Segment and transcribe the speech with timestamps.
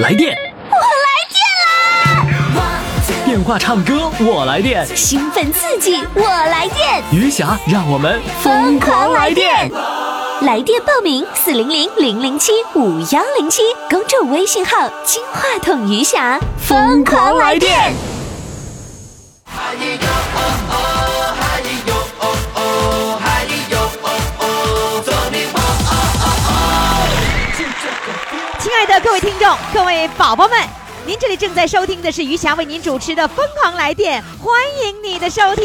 [0.00, 0.34] 来电，
[0.70, 1.38] 我来电
[2.56, 2.80] 啦！
[3.26, 9.70] 电话唱歌我来电，兴奋刺激我来电，余霞让我们疯狂来电！
[10.40, 13.60] 来电报名：四零零零零七五幺零七，
[13.90, 17.92] 公众微信号“金话筒余霞”，疯狂来电！
[28.90, 30.58] 的各位听众，各位宝宝们，
[31.06, 34.52] 您这里正在收听的是余霞为您主持的《疯狂来电》，欢
[34.82, 35.64] 迎你的收听。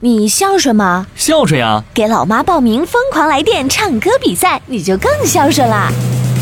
[0.00, 1.06] 你孝顺吗？
[1.16, 1.82] 孝顺呀！
[1.92, 5.90] 给老妈报名《疯狂来电》唱歌比赛，你就更孝顺啦！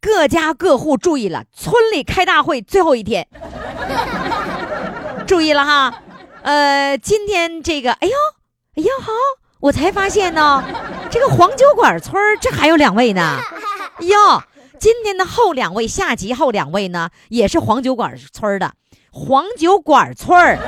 [0.00, 3.26] 各家各户注意了，村里开大会最后一天，
[5.26, 6.02] 注意了哈。
[6.42, 8.14] 呃，今天这个，哎呦，
[8.76, 9.10] 哎呦好，
[9.60, 10.62] 我才发现呢，
[11.10, 13.40] 这个黄酒馆村这还有两位呢。
[14.00, 14.42] 哟，
[14.78, 18.72] 今天的后两位，下集后两位呢，也是黄酒馆村的。
[19.10, 20.58] 黄酒馆村儿，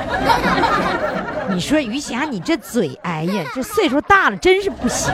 [1.54, 5.12] 你说于霞，你这嘴，哎呀，这岁数大了，真是不行。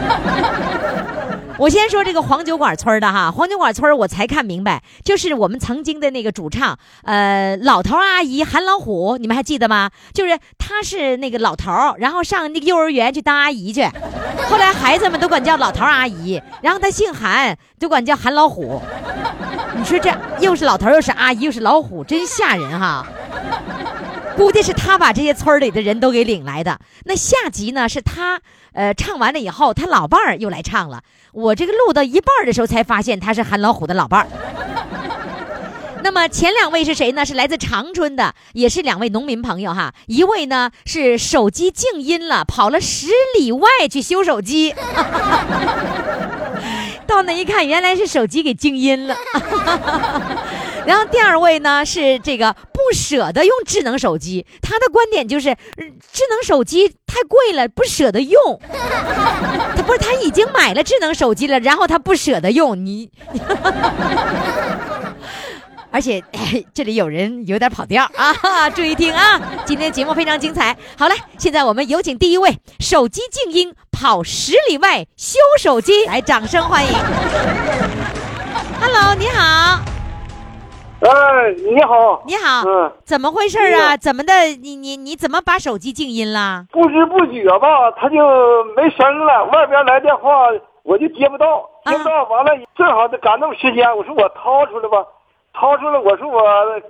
[1.56, 9.90] 我先说这个黄酒馆村的哈，黄酒馆村我才看明白，就是我们曾经的那个主唱，呃，老头阿姨韩老虎，你们还记得吗？
[10.12, 13.84] 就是他是那个老头，然后上那个幼儿园去当阿姨去，
[14.48, 18.82] 后来孩子们都管叫老头阿姨，然后他姓韩，就管叫韩老虎。
[19.76, 23.06] 你说这又是老头又是阿姨又是老虎，真吓人哈！
[24.36, 26.78] 估计是他把这些村里的人都给领来的。
[27.04, 27.88] 那下集呢？
[27.88, 28.40] 是他
[28.72, 31.02] 呃唱完了以后，他老伴儿又来唱了。
[31.32, 34.26] 我这个录到一半的时候才发现他是韩老虎的老伴儿。
[36.02, 37.24] 那么前两位是谁呢？
[37.24, 39.94] 是来自长春的，也是两位农民朋友哈。
[40.06, 43.06] 一位呢是手机静音了，跑了十
[43.38, 44.74] 里外去修手机。
[47.06, 49.16] 到那一看，原来是手机给静音了。
[50.86, 55.56] 然后第二位呢是这个不舍得用智能手机，他的观点就是
[56.12, 58.60] 智能手机太贵了，不舍得用。
[59.76, 63.10] 他不是他已经买了智能手机了，然后他不舍得用你。
[65.90, 66.22] 而且
[66.74, 69.40] 这里有人有点跑调啊， 注意听啊！
[69.64, 70.76] 今天节目非常精彩。
[70.98, 76.92] 好嘞，现在我们有请第一位手机静音跑十里外修手机，来掌声欢迎。
[78.80, 79.93] Hello，你好。
[81.44, 83.94] 哎，你好，你好，嗯，怎么回事啊？
[83.98, 84.32] 怎么的？
[84.62, 86.64] 你你你怎么把手机静音了？
[86.72, 88.16] 不知不觉吧，他就
[88.74, 89.44] 没声了。
[89.52, 90.48] 外边来电话，
[90.84, 92.24] 我就接不到，接不到。
[92.30, 95.04] 完了，正好赶那么时间，我说我掏出来吧。
[95.52, 96.40] 掏出来，我说我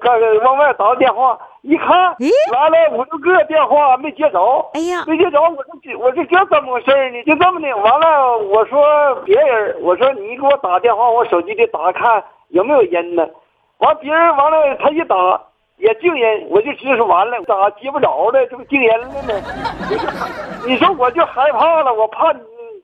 [0.01, 4.39] 刚往外打个电话，一看，来了五六个电话没接着。
[4.73, 7.23] 哎呀，没接着，我说我说这怎么回事呢？
[7.25, 13.27] 就这么的，完了，我说别人，我说你给我打电话，我手机里打看有没有音呢。
[13.85, 15.17] 完别人完了，他一打
[15.77, 18.47] 也静音，我就知道是完了，咋接不着了？
[18.47, 19.35] 这不静音了呢？
[20.67, 22.41] 你说我就害怕了，我怕你。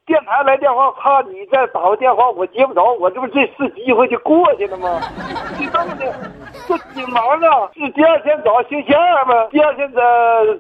[0.07, 5.01] 电台来电话，怕你再打个电话我接不着，我这不这次机会就过去了吗？
[5.57, 6.13] 就这么的，
[6.67, 7.71] 这紧忙啊！
[7.77, 9.47] 是第二天早星期二吗？
[9.53, 10.01] 第二天早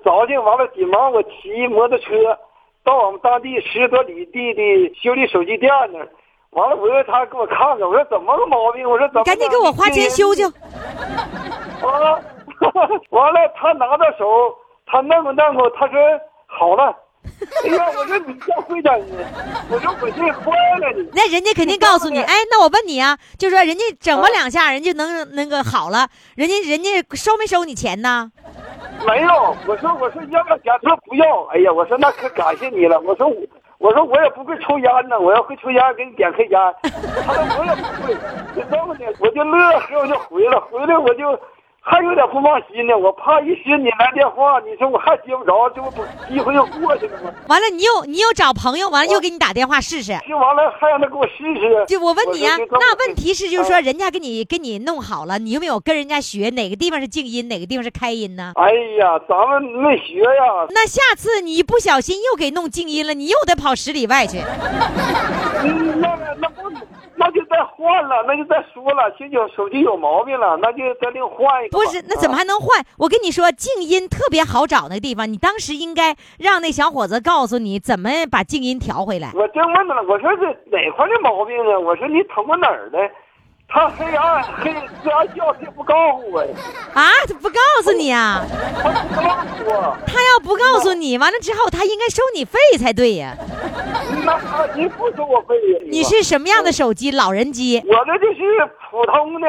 [0.05, 2.39] 早上完了紧忙，我骑摩托车
[2.84, 6.09] 到我们当地十多里地的修理手机店那儿，
[6.50, 8.88] 完了我让他给我看看，我说怎么个毛病？
[8.88, 9.25] 我说怎么？
[9.25, 10.47] 赶紧给我花钱修修。
[11.81, 12.19] 啊！
[13.11, 14.55] 完了，他拿到手，
[14.87, 15.99] 他弄过弄过，他说
[16.47, 16.94] 好了。
[17.65, 19.25] 哎呀，我说你这会整呢？
[19.71, 21.09] 我说我这坏了你。
[21.15, 28.30] 那人家肯定告诉你，哎，那我问你啊，就说人家整我两下，人家能那个好了，人家人家收没收你钱呢？
[29.07, 30.72] 没有，我说我说要不要钱？
[30.83, 31.45] 他说不要。
[31.53, 32.98] 哎呀，我说那可感谢你了。
[33.01, 33.34] 我说我
[33.80, 36.60] 我说我也不会抽烟呢，我要会抽烟给你点颗烟。
[37.24, 38.15] 他说我也不会，
[38.54, 40.60] 就这么的，我就乐呵，我就回了。
[40.71, 41.32] 回来我就
[41.82, 47.32] 还有点不放心呢，我怕一时你来电话，你说我还接不着，这不不机会又过去了吗？
[47.48, 50.12] 完了，你又你又找朋友，完了又给你打电话试试。
[50.27, 51.84] 听完了还让他给我试试。
[51.88, 58.53] 就我问你啊我说就这么，那问题是就是说，啊人家给你给你弄好了，你有没有跟人家学哪个地方是静音，哪个地方是开音呢？
[58.56, 64.38] 哎呀，咱们没学呀，那下次你不小心又给弄静音了，你又得跑十里外去。
[65.65, 66.68] 嗯，那那不
[67.21, 71.77] 那就再换了，那就再说了，就就手机有毛病了，那就再另换一个。
[71.77, 72.83] 不是，那怎么啊还能换？
[72.97, 79.33] 我跟你说，静音特别好找那个地方，你当时应该让那小伙子告诉你怎么把静音调回来。
[79.34, 81.78] 我真问他了，我说这哪块的毛病呢？
[81.78, 82.99] 我说你捅过哪儿的？
[83.72, 86.51] 他黑暗黑黑暗叫，他也不告诉我呀，
[86.93, 88.45] 啊，他不告诉你啊？
[88.83, 93.37] 他不告诉我，他要不告诉你，完了之后他应该收你费才对呀。
[94.25, 95.81] 那他你不收我费呀？
[95.89, 97.13] 你是什么样的手机？
[97.13, 97.81] 老人机？
[97.87, 99.49] 我那就是普通的，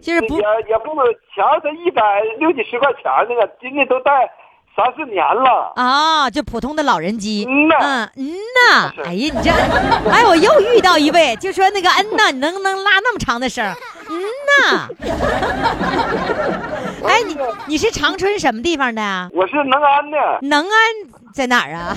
[0.00, 0.94] 就是不也也不
[1.34, 4.30] 强才一百六几十块钱那个，今天都带
[4.76, 5.72] 三四年了。
[5.76, 7.46] 啊，就普通的老人机。
[7.48, 8.34] 嗯呐嗯嗯
[8.70, 9.50] 呐，哎呀，你这，
[10.10, 13.74] 哎，我又遇到一位，就说那个嗯呐，你能不能拉那么长的声儿？
[14.10, 14.88] 嗯呐。
[17.08, 17.36] 哎，你
[17.66, 19.28] 你是长春什么地方的呀？
[19.32, 20.70] 我是能安的，能安
[21.32, 21.96] 在哪儿啊？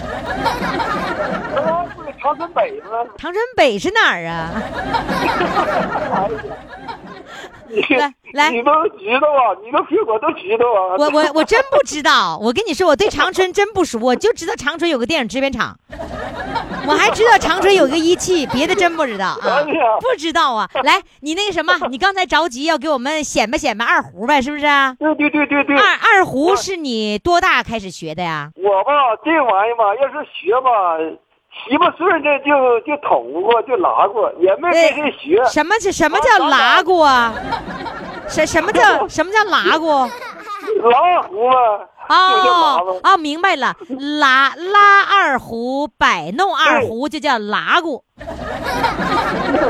[1.55, 2.87] 能安不是长春北吗？
[3.17, 4.51] 长春北是哪儿啊？
[7.69, 10.95] 你来来你都知道啊，你都比我都知道啊。
[10.97, 15.77] 我我我真不知道，我跟你说，我对长春真不熟，我就知道长春有个电影制片厂，
[16.87, 19.63] 我还知道长春有个一汽，别的真不知道啊
[19.99, 20.69] 不知道啊。
[20.83, 24.65] 来，你那个什么，你刚才着急要给我们显摆显摆二胡呗，是不是？
[24.65, 28.49] 二对对对对对，二胡是你多大开始学的呀？
[28.55, 28.91] 我吧
[29.23, 30.97] 这玩意儿吧，要是学吧，
[31.67, 35.43] 七八岁这就就捅过，就拉过，也没跟谁学。
[35.45, 37.33] 什么叫什么叫拉过啊？
[38.27, 40.09] 什什么叫 什么叫拉过？
[40.83, 41.55] 拉胡嘛，
[42.29, 43.01] 就叫拉哦。
[43.03, 43.75] 哦，明白了，
[44.19, 48.03] 拉拉二胡，摆弄二胡就叫拉鼓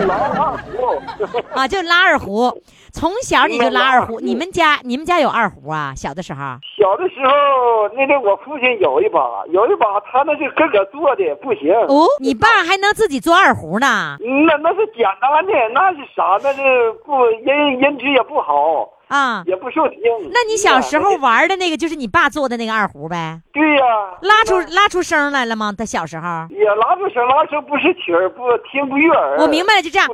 [0.07, 1.01] 拉二胡，
[1.57, 2.61] 啊，就拉二胡。
[2.91, 5.93] 从小你就拉二胡，你们家你们家有二胡啊？
[5.95, 6.39] 小的时候
[6.77, 9.19] 小的时候，那个我父亲有一把，
[9.51, 11.73] 有一把，他那是自个做的，不行。
[11.73, 14.17] 哦，你爸还能自己做二胡呢？
[14.19, 16.37] 那那是简单的，那是啥？
[16.41, 19.99] 那是不音音质也不好，啊，也不受听。
[20.31, 23.39] 那你小时候玩的那个就是你爸做的那个二胡呗？
[23.51, 23.83] 对呀、
[24.21, 25.73] 拉出拉出声来了吗？
[25.77, 29.37] 他小时候，也拉出声，拉出不是曲儿，不听不悦耳。
[29.39, 30.07] 我明白了，就这样。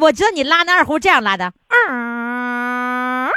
[0.00, 1.52] 我知道你拉那二胡这样拉的。
[1.68, 3.30] 嗯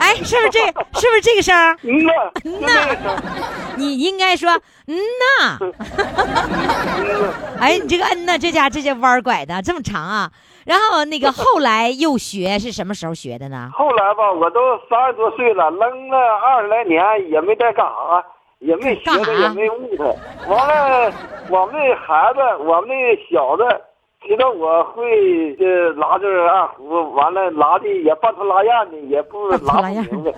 [0.00, 0.58] 哎，是不是这？
[0.60, 0.72] 是
[1.08, 1.54] 不是这个声？
[1.82, 2.12] 嗯呐，
[2.42, 2.96] 就那。
[3.76, 4.50] 你应该说
[4.88, 5.58] 嗯呐。
[7.60, 10.30] 哎，你这个嗯呐，这家这些弯儿拐的这么长啊。
[10.70, 13.70] 然后那个后来又学是什么时候学的呢？
[13.74, 18.24] 后来吧，我都三十多岁了，扔了二十来年，也没再干啥，
[18.60, 20.04] 也没学它， 也没悟它。
[20.48, 21.12] 完了，
[21.50, 23.64] 我们那孩子，我们那小子，
[24.26, 30.32] 知道我会这拉这二胡，完了拉的也半途拉样的，也不拉不明白。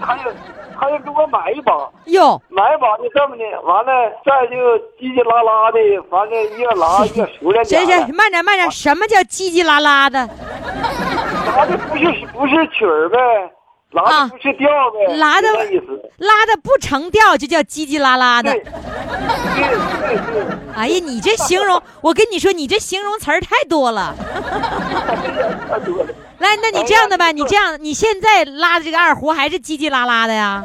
[0.00, 0.30] 他就
[0.78, 1.72] 他就给我买一把，
[2.04, 4.56] 哟，买一把就这么的，完了再就
[4.98, 5.78] 叽叽啦啦的，
[6.10, 7.86] 反正越拉越熟练点了。
[7.86, 10.18] 行行，慢点慢点，什么叫叽叽啦啦的？
[11.56, 13.18] 拉的不是不是曲儿呗，
[13.96, 15.48] 拉啊的不是调呗，拉的。
[16.18, 18.50] 拉的不成调就叫叽叽啦啦的
[20.74, 24.14] 哎呀，你这形容，我跟你说，你这形容词儿太多了。
[25.68, 26.06] 太多了。
[26.38, 30.64] 来，那你这样的吧，哎你这样，你现在拉的这个二胡还是叽叽啦啦的呀？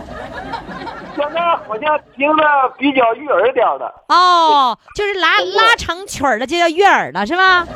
[1.15, 2.43] 现在好像听着
[2.77, 3.93] 比较悦耳点儿的。
[4.07, 7.67] 哦，就是拉拉成曲儿了，就叫悦耳了，是吧？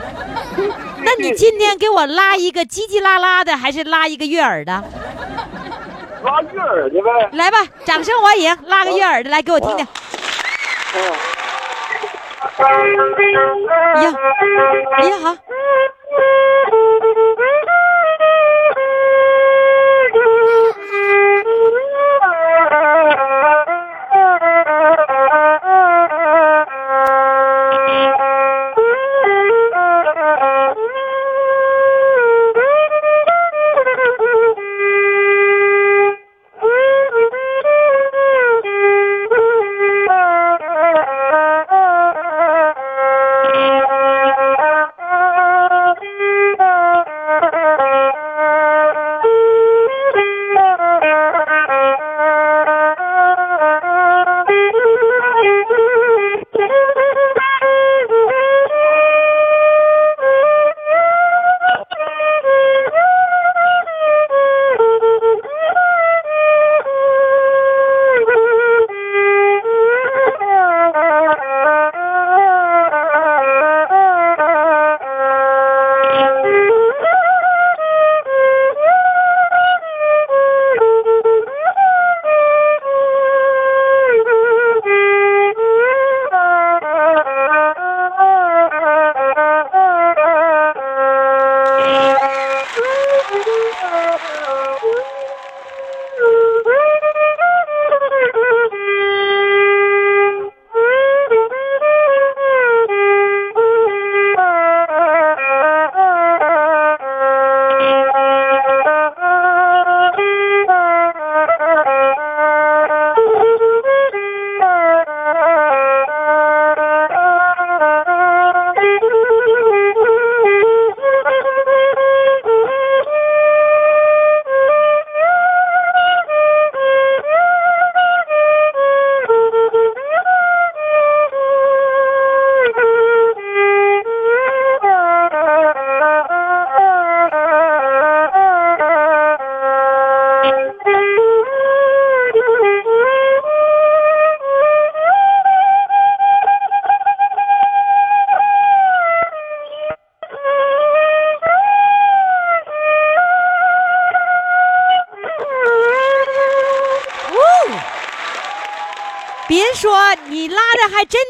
[1.03, 4.83] 那你今天给我拉一个叽叽啦啦的，还是拉一个悦耳的？
[6.25, 7.29] 拉悦耳的呗。
[7.33, 9.87] 来吧，掌声欢迎，拉个悦耳的来给我听听。
[10.93, 11.01] 哎。
[14.01, 14.13] 呀，
[14.97, 15.35] 哎呀好，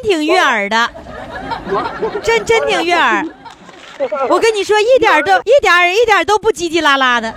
[0.05, 0.89] 挺悦耳的，
[2.23, 3.25] 真真挺悦耳。
[4.29, 7.33] 我跟你说，一点儿都一点儿一点儿都不叽叽啦啦的！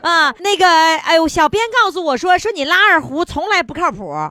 [0.00, 0.32] 啊。
[0.38, 4.30] 那个，哎呦，小编告诉我说，说你拉二胡从来不靠谱，我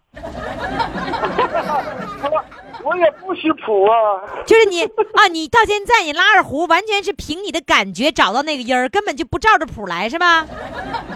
[2.84, 4.24] 我也不识谱啊。
[4.46, 10.46] 就是你啊，你到现在你拉二胡完全是凭你的感觉找到那个音儿，根本就不照着谱来，是吧？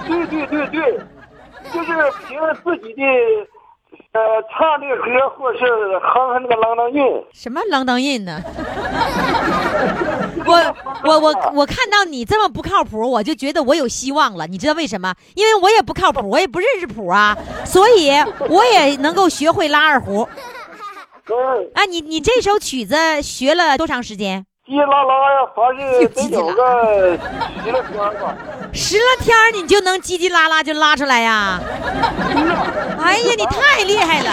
[0.06, 1.00] 对对对对，
[1.74, 3.02] 就是凭自己的
[4.14, 4.20] 呃
[4.52, 5.66] 唱这个歌，或者是
[6.00, 7.04] 哼哼那个啷当韵。
[7.34, 8.42] 什么啷当印呢？
[10.46, 14.48] 我我我我看到你这么不靠谱，我就觉得我有希望了。
[14.48, 15.16] 你知道为什么？
[15.36, 18.12] 因为我也不靠谱，我也不认识谱啊，所以
[18.50, 20.28] 我也能够学会拉二胡
[21.30, 21.86] 嗯，啊。
[21.86, 24.46] 你你这首曲子学了多长时间？
[24.72, 25.80] 叽拉拉呀，反正
[26.14, 26.62] 得有个
[27.62, 28.24] 十来天吧。
[28.72, 31.60] 十来天儿你就能叽叽啦啦就拉出来呀？
[33.04, 34.32] 哎呀，你太厉害了！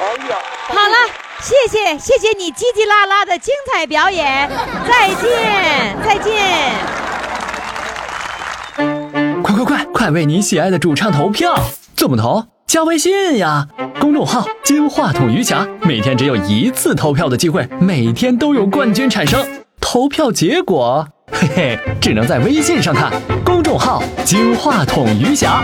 [0.00, 0.36] 哎呀，
[0.66, 0.96] 好了，
[1.40, 4.50] 谢谢谢谢你叽叽啦啦的精彩表演，
[4.88, 6.74] 再见再见。
[9.44, 11.54] 快快快，快为你喜爱的主唱投票！
[11.94, 12.42] 怎么投？
[12.66, 19.46] 加微信呀，公众号“金话筒余霞”，每天只有一次投票的机会，每天都有冠军产生。
[19.78, 23.12] 投票结果，嘿嘿，只能在微信上看。
[23.44, 25.62] 公众号“金话筒余霞”。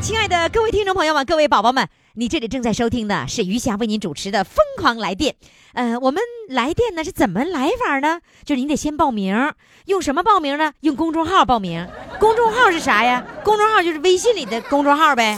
[0.00, 5.34] 亲爱的各位听众朋友们，各位宝宝们，你这里正在收听的是余霞为您主持的《疯狂来电》。
[5.74, 8.20] 呃，我们来电呢是怎么来法呢？
[8.46, 9.52] 就是你得先报名，
[9.84, 10.72] 用什么报名呢？
[10.80, 11.86] 用公众号报名。
[12.18, 13.22] 公众号是啥呀？
[13.44, 15.36] 公众号就是微信里的公众号呗。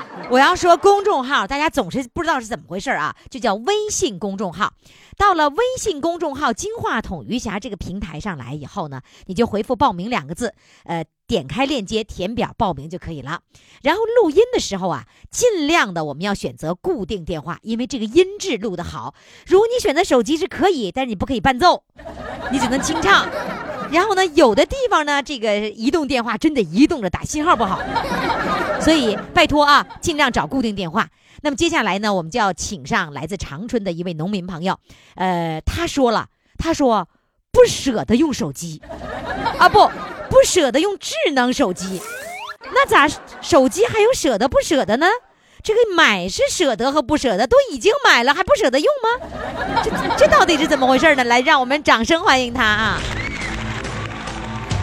[0.30, 4.72] 我要说公众号，大家总是不知道是怎么回事啊，就叫微信公众号。
[5.16, 13.40] 到了微信公众号“金话筒余霞”这个平台上来以后呢，你就回复“报名”两个字，呃，点开链接填表报名就可以了。
[13.82, 19.14] 然后录音的时候啊，尽量的我们要选择固定电话，因为这个音质录得好。
[19.46, 21.84] 如果你选择手机是可以，但是你不可以伴奏，
[22.50, 23.28] 你只能清唱。
[23.90, 27.78] 然后呢，有的地方呢，这个移动电话真的移动着打，信号不好，
[28.82, 31.08] 所以拜托啊，尽量找固定电话。
[31.42, 34.78] 那么接下来呢，我们就要请上来自长春的一位农民朋友，
[35.16, 36.26] 呃，他说了，
[36.58, 37.08] 他说
[37.50, 38.80] 不舍得用手机，
[39.58, 39.90] 啊不，
[40.28, 42.00] 不舍得用智能手机，
[42.72, 43.08] 那咋
[43.40, 45.06] 手机还有舍得不舍得呢？
[45.64, 49.08] 这个买是舍得和不舍得，都已经买了还不舍得用吗？
[49.84, 51.22] 这这到底是怎么回事呢？
[51.24, 53.00] 来，让我们掌声欢迎他啊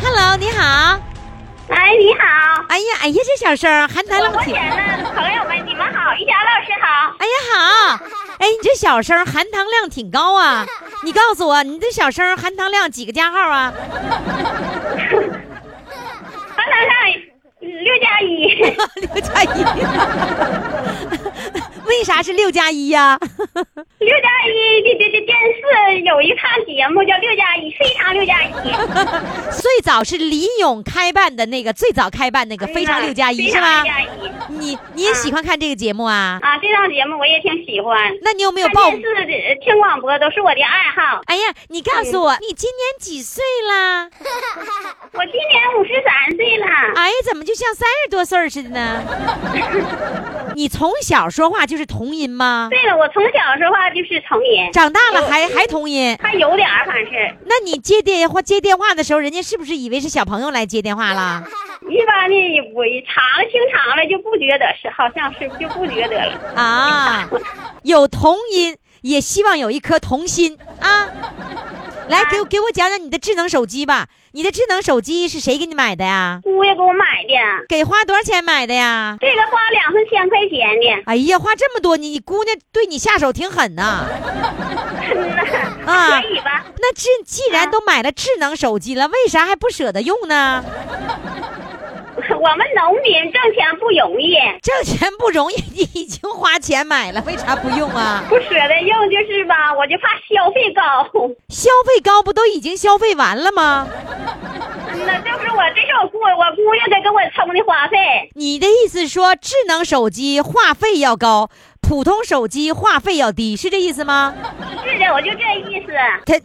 [0.01, 0.99] ！Hello，你好。
[1.69, 2.28] 哎，你好，
[2.81, 4.53] 呀，哎呀，这小声儿含糖量我挺。
[4.53, 7.15] 朋友们，你们好，玉霞老师好。
[7.19, 7.57] 哎呀好，
[8.39, 10.65] 哎，你这小声含糖量挺高啊！
[11.03, 13.73] 你告诉我，你这小声含糖量几个加号啊？
[16.55, 16.93] 含糖量
[17.59, 18.47] 六加一，
[19.01, 19.63] 六加一。
[21.89, 23.17] 为啥是六加一呀？
[23.99, 28.51] 六加一的这这电视有一档节目叫六加一，非常六加一，
[29.59, 34.07] 最早是李咏开办的那个，最早开办那个《非常六加一》是吧非常六？
[34.07, 36.39] 加一你你也喜欢看这个节目啊？
[36.41, 37.97] 啊，这档节目我也挺喜欢。
[38.21, 39.01] 那你有没有报看？
[39.01, 39.31] 电视的
[39.63, 41.21] 听广播都是我的爱好。
[41.25, 44.09] 哎呀，你告诉我，你今年几岁啦？
[45.13, 46.65] 我今年五十三岁了，
[46.95, 49.03] 哎呀，怎么就像三十多岁似的呢？
[50.55, 52.67] 你从小说话就是童音吗？
[52.69, 56.17] 对了，我从小说话就是童音，长大了还还童音？
[56.21, 61.43] 还有点儿，反正是那你接电话接电话的时候，人家是不是以为是小朋友来接电话了？
[61.89, 62.35] 一般的
[62.73, 66.53] 我长了听长了就不觉得是，好像是就不觉得了。
[66.55, 67.29] 啊，
[67.83, 71.07] 有童音，也希望有一颗童心啊！
[72.09, 74.07] 来，给我给我讲讲你的智能手机吧。
[74.31, 76.39] 你的智能手机是谁给你买的呀？
[76.43, 79.15] 姑爷给我买的，给花多少钱买的呀？
[79.19, 81.03] 这个花两三千块钱的。
[81.05, 84.05] 哎呀，花这么多，你你姑娘对你下手挺狠呐！
[85.85, 86.65] 啊可以吧？
[86.79, 90.63] 那智既然都买了智能手机了，为啥还不舍得用呢？
[92.39, 98.23] 我们农民挣钱不容易，挣钱不容易，你已经花钱买了，为啥不用啊？
[98.29, 100.81] 不舍得用就是吧，我就怕消费高。
[101.49, 103.87] 消费高不都已经消费完了吗？
[105.05, 107.97] 那这不是我，这是我姑我姑爷在给我充的话费。
[108.35, 111.49] 你的意思说智能手机话费要高，
[111.81, 114.35] 普通手机话费要低，是这意思吗？
[114.83, 115.93] 是的，我就这意思。
[116.25, 116.35] 他，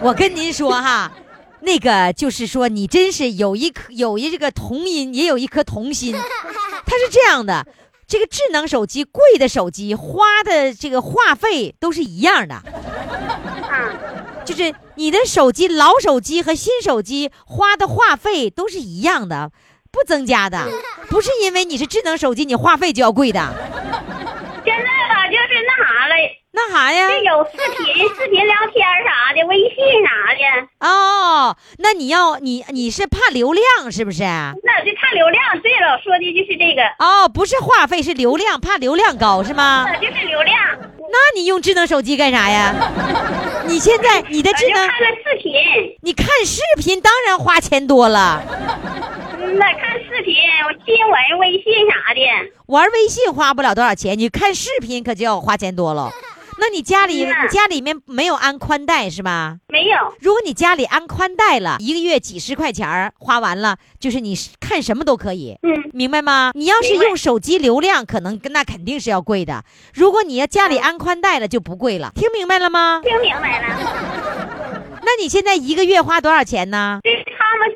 [0.02, 1.10] 我跟您说哈，
[1.64, 6.14] 那个就是说你真是有一颗有一这个童音，也有一颗童心。
[6.86, 7.66] 它是这样的，
[8.06, 12.54] 这个智能手机贵的手机花的这个话费都是一样的。
[12.54, 13.90] 啊，
[14.44, 19.50] 就是你的手机老手机和新手机花的话费都是一样的，
[19.90, 20.68] 不增加的，
[21.08, 23.54] 不是因为你是智能手机，你话费就要贵的。
[26.56, 27.08] 那啥呀？
[27.08, 34.22] 这有视频、视频聊天啥的，微信啥的，哦，那你要你你是怕流量是不是？
[34.22, 35.42] 那就怕流量。
[35.60, 39.84] 对了，说的就是这个，哦，不是话费，是流量，怕流量高是吗？
[39.88, 40.56] 那就是流量。
[41.10, 42.72] 那你用智能手机干啥呀？
[43.66, 45.52] 你现在你的智能，就看了视频，
[46.02, 48.40] 你看视频当然花钱多了。
[49.38, 50.34] 嗯那看视频，
[50.66, 52.20] 我新闻、微信啥的。
[52.66, 56.10] 玩微信花不了多少钱，你看视频可就要花钱多了。
[56.58, 59.56] 那你家里家里面没有安宽带是吧？
[59.68, 65.56] 没有，如果你家里安宽带了，一个月几十块钱儿花完了，就是你看什么都可以。
[65.62, 66.52] 嗯，明白吗？
[66.54, 69.64] 你要是用手机流量，可能那肯定是要贵的。
[69.92, 72.12] 如果你要家里安宽带了，就不贵了。
[72.14, 73.00] 听明白了吗？
[73.04, 74.84] 听明白了。
[75.06, 76.98] 那你现在一个月花多少钱呢？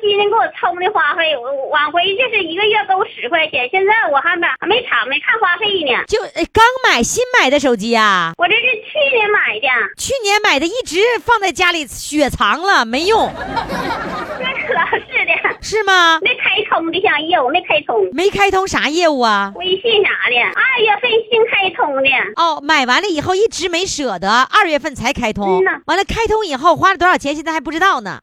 [0.09, 6.03] 今天给我充的花费，我我往回就是一个月够十块钱，现在我还没还没查没看花费呢。
[6.07, 9.67] 就呃刚买新买的手机啊，我这是去年买的，
[9.99, 16.17] 去年买的，一直放在家里雪藏了，没用， 那可是的，是吗？
[16.23, 19.53] 没开通这项业务，没开通没开通啥业务啊？
[19.57, 22.09] 微信啥的，二月份新开通的。
[22.35, 25.79] 哦，买完了以后一直没舍得，二月份才开通嗯呐。
[25.85, 28.19] 完了开通以后花了多少钱，现在还不知道呢。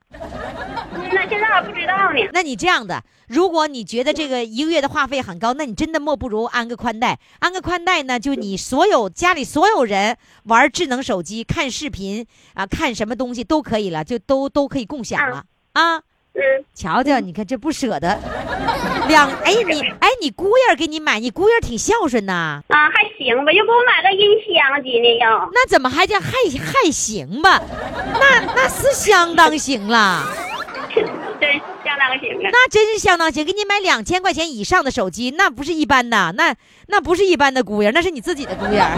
[1.16, 2.20] 嗯那现在还不知道呢。
[2.32, 7.18] 那你这样的，如果你觉得这个一个月的话费很高，那你真的莫不如安个宽带。
[7.38, 16.02] 安个宽带呢，就你所有家里所有人玩智能手机、看视频啊、看什么东西都可以了，就都都可以共享了啊。
[16.34, 16.42] 嗯，
[16.74, 18.20] 瞧瞧，你看这不舍得，
[19.08, 25.50] 两哎你哎你姑爷给你买，你姑爷挺孝顺呐，啊，还行吧，又给我买个音箱机呢，又。
[25.54, 27.62] 那怎么还叫还还行吧？
[28.20, 30.26] 那那是相当行了，
[31.40, 31.52] 真
[31.84, 32.50] 相当行了。
[32.52, 33.44] 那真是相当行。
[33.44, 36.54] 给你买两千块钱以上的手机，那不是一般的，那
[36.88, 38.78] 那不是一般的姑爷，那是你自己的姑爷。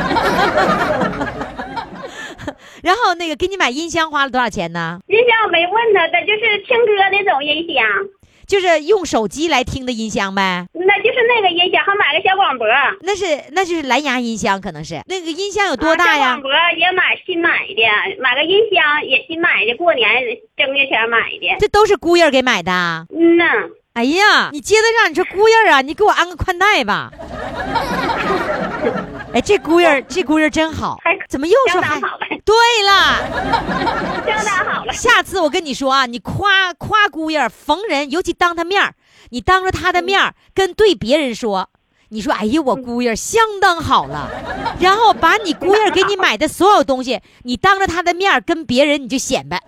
[2.83, 5.01] 然后那个给你买音箱花了多少钱呢？
[5.09, 7.85] 音箱我没问他，他就是听歌那种音箱，
[8.47, 10.67] 就是用手机来听的音箱呗。
[10.73, 12.67] 那就是那个音箱，还买个小广播。
[13.03, 16.43] 那是那就是蓝牙音箱，可能是那个音箱有多大呀啊小广？
[16.43, 20.07] 播也买新买的，买个音箱也新买的，过年
[20.57, 21.57] 正月前买的。
[21.61, 23.07] 这都是姑爷给买的啊。
[23.11, 23.45] 嗯呐，
[23.95, 27.13] 哎呀，你接着让你说姑爷啊，你给我安个宽带吧。
[29.33, 31.81] 哎，这姑爷，这姑爷真好，怎么又说
[32.45, 32.55] 对
[32.87, 33.19] 了，
[34.27, 34.93] 相当好了。
[34.93, 38.95] 下次我跟你说啊，你夸夸姑爷，逢人尤其当他面儿，
[39.31, 41.69] 你当着他的面儿跟对别人说，
[42.11, 44.31] 你说哎呀，我姑爷相当好了，
[44.81, 49.63] 然后把你姑爷给你买的所有东西，你当着他的面儿跟别人你就显摆。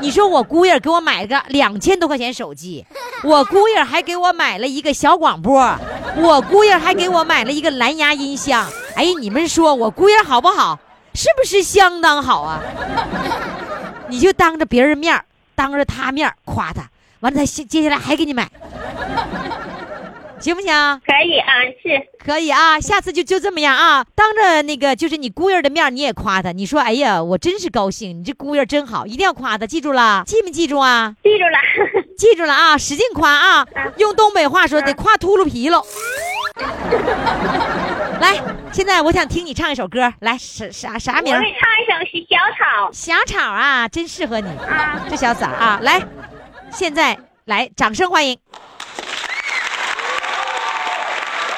[0.00, 2.86] 你说我姑爷给我买了个两千多块钱手机，
[3.22, 5.76] 我姑爷还给我买了一个小广播，
[6.16, 8.66] 我姑爷还给我买了一个蓝牙音箱。
[8.94, 10.78] 哎，你们说我姑爷好不好？
[11.12, 12.62] 是不是相当好啊？
[14.08, 15.24] 你就当着别人面儿
[15.56, 18.48] 当着他面儿夸他，完了他接接下来还给你买，
[20.40, 20.72] 行不行？
[21.06, 31.14] 可以啊，是可以啊，下次就就这么样啊，当着那个就是你姑爷的面你也夸他，你说哎呀，我真是高兴，你这姑爷真好，一定要夸他，记住了，记没记住啊？
[31.22, 31.58] 记住了。
[32.16, 33.66] 记住了啊，使劲夸啊！
[33.96, 35.82] 用东北话说得夸秃噜皮喽。
[38.20, 38.38] 来，
[38.72, 41.38] 现在我想听你唱一首歌，来啥啥啥名儿？
[41.38, 41.92] 我给你唱一首
[42.28, 45.00] 《小草小草啊，真适合你，》啊。
[45.08, 45.78] 这小嗓啊！
[45.82, 46.02] 来，
[46.70, 48.38] 现在来，掌声欢迎。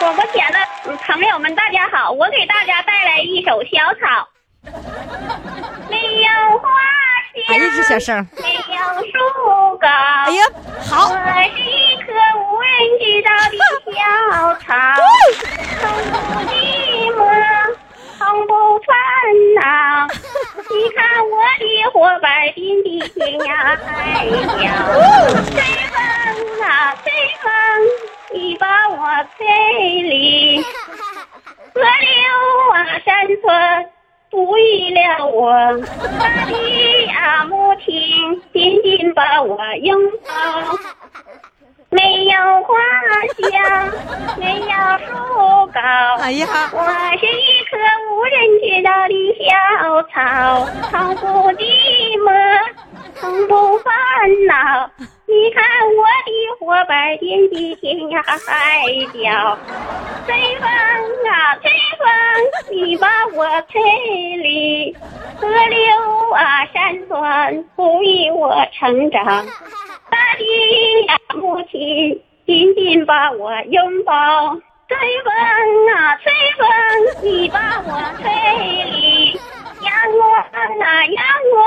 [0.02, 0.58] 广播前的
[1.06, 4.28] 朋友们，大家好，我给大家带来一首《小草》。
[5.88, 6.68] 没有花，
[8.00, 9.86] 香，没有树高。
[10.26, 10.42] 哎呀，
[10.90, 13.54] 好我，是一棵无人知道的
[13.94, 14.02] 小
[14.56, 14.74] 草，
[15.78, 16.18] 从不
[16.50, 16.52] 寂
[17.14, 17.22] 寞，
[18.18, 18.90] 从不烦
[19.54, 19.62] 恼。
[20.68, 24.26] 你看我的伙伴遍地天涯海
[24.58, 24.66] 角，
[25.52, 25.94] 吹风
[26.60, 26.66] 啊
[27.04, 27.06] 吹
[27.40, 27.46] 风，
[28.42, 28.96] 你把我
[29.38, 29.44] 背
[30.02, 30.60] 离。
[30.60, 31.86] 河流
[32.74, 33.86] 啊山川
[34.30, 35.78] 哺育了我，
[36.18, 40.76] 大地啊母亲紧紧把我拥抱。
[41.90, 42.74] 没有花
[43.48, 43.54] 香，
[44.38, 44.66] 没有
[45.06, 45.12] 树
[45.72, 45.80] 高，
[46.20, 46.82] 哎呀，我
[47.20, 47.76] 是一棵
[48.10, 51.62] 无人知道的小草，从不寂
[52.24, 52.26] 寞，
[52.74, 52.81] 从
[53.14, 53.92] 从不烦
[54.46, 54.90] 恼。
[55.26, 55.64] 你看
[55.96, 59.58] 我的伙伴遍地天涯海角，
[60.26, 60.68] 吹风
[61.30, 62.04] 啊吹风，
[62.70, 63.80] 你把我吹
[64.36, 64.94] 离。
[65.40, 69.24] 河流啊山川哺育我成长，
[70.10, 74.12] 大地呀母亲紧紧把我拥抱。
[74.88, 75.32] 吹风
[75.96, 76.68] 啊，吹风，
[77.22, 78.30] 你把我吹
[78.90, 79.40] 离；
[80.12, 81.64] 光啊，阳光，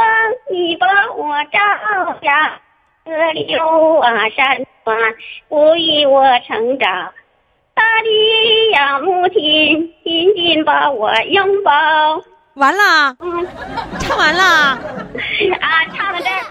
[0.52, 1.60] 你把我照
[2.22, 2.52] 亮。
[3.06, 4.98] 河流啊，山川，
[5.48, 7.14] 哺育我成长。
[7.76, 11.72] 大地呀，母亲，紧紧把我拥抱。
[12.56, 13.48] 完了，嗯，
[14.00, 14.44] 唱完了。
[14.44, 14.80] 啊，
[15.94, 16.42] 唱到这儿，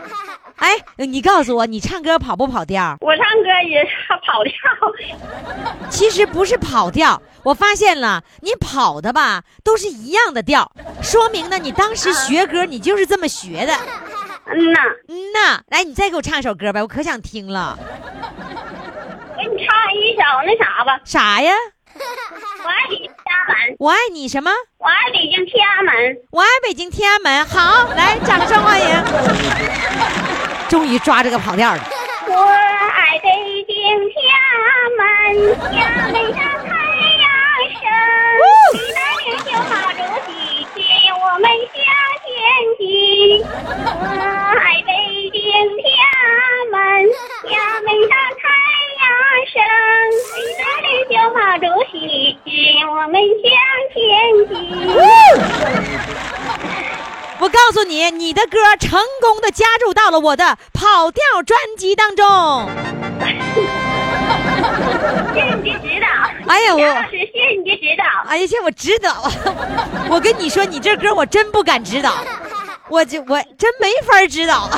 [0.56, 2.96] 哎，你告诉我，你唱歌跑不跑调？
[3.00, 3.84] 我唱歌也
[4.26, 4.52] 跑调。
[5.90, 10.70] 其实不是跑调，我发现了，你跑的吧都是一样的调，
[11.02, 13.74] 说明呢，你当时学歌你就是这么学的。
[14.46, 17.78] 嗯呐，嗯呐，来，你再给我唱一首歌呗，我可想听了。
[19.36, 21.52] 给你唱一首那啥吧，啥呀？
[22.64, 24.50] 我爱北京天安门，我爱你什么？
[24.78, 26.16] 我爱北京天安门。
[26.30, 27.44] 我爱北京天安门。
[27.46, 30.33] 好，来，掌声欢迎。
[30.68, 31.80] 终于抓这个跑调了。
[32.26, 33.28] 我爱北
[33.66, 33.74] 京
[34.10, 34.16] 天
[34.50, 34.64] 安
[34.98, 35.02] 门，
[35.76, 35.80] 呀，
[36.12, 36.68] 美上太
[37.22, 37.24] 阳
[37.70, 37.82] 升。
[38.72, 40.28] 时代领袖毛主席
[40.76, 40.82] 引
[41.14, 41.78] 我们向
[42.24, 42.26] 前
[42.78, 42.82] 进。
[43.40, 44.04] 我
[44.58, 44.90] 爱北
[45.30, 45.38] 京
[45.78, 46.26] 天安
[46.72, 46.76] 门，
[47.52, 48.42] 呀，美上太
[49.00, 49.04] 阳
[49.52, 49.54] 升。
[50.24, 51.94] 时代领袖毛主席
[52.44, 52.52] 引
[52.88, 53.46] 我们向
[53.92, 53.94] 前
[54.48, 54.54] 进。
[57.40, 62.24] 我告诉你，你的歌成功的加入到了我的跑调专辑当中。
[65.34, 66.06] 谢谢你的指导。
[66.52, 68.04] 哎呀我老师，谢谢你的指导。
[68.28, 69.30] 哎呀，谢我指导，
[70.08, 72.12] 我跟你说，你这歌我真不敢指导，
[72.88, 74.70] 我就我真没法指导。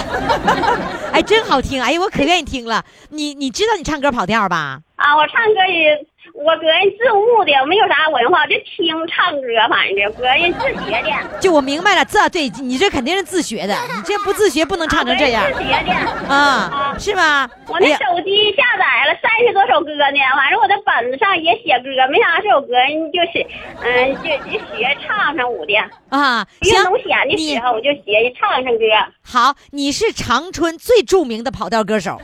[1.12, 2.84] 哎，真好听，哎呀，我可愿意听了。
[3.10, 4.80] 你你知道你唱歌跑调吧？
[4.96, 11.40] 啊，我唱歌也，我个人自悟的，没有啥文化，就听唱歌，反正个人自学的。
[11.40, 16.34] 就我明白了，这对你这肯定是自学的，你这不自学不能唱成这样啊是自学的。
[16.34, 17.48] 啊，是吧？
[17.68, 22.74] 我那手机下载了三十多首歌呢，反正我在本子上也写歌，没想到这首歌
[23.12, 23.46] 就是，
[23.82, 25.74] 嗯，就就学唱上舞的。
[26.10, 28.84] 啊，行运动闲的你时候我就学唱唱歌。
[29.22, 32.20] 好，你是长春最著名的跑调歌手。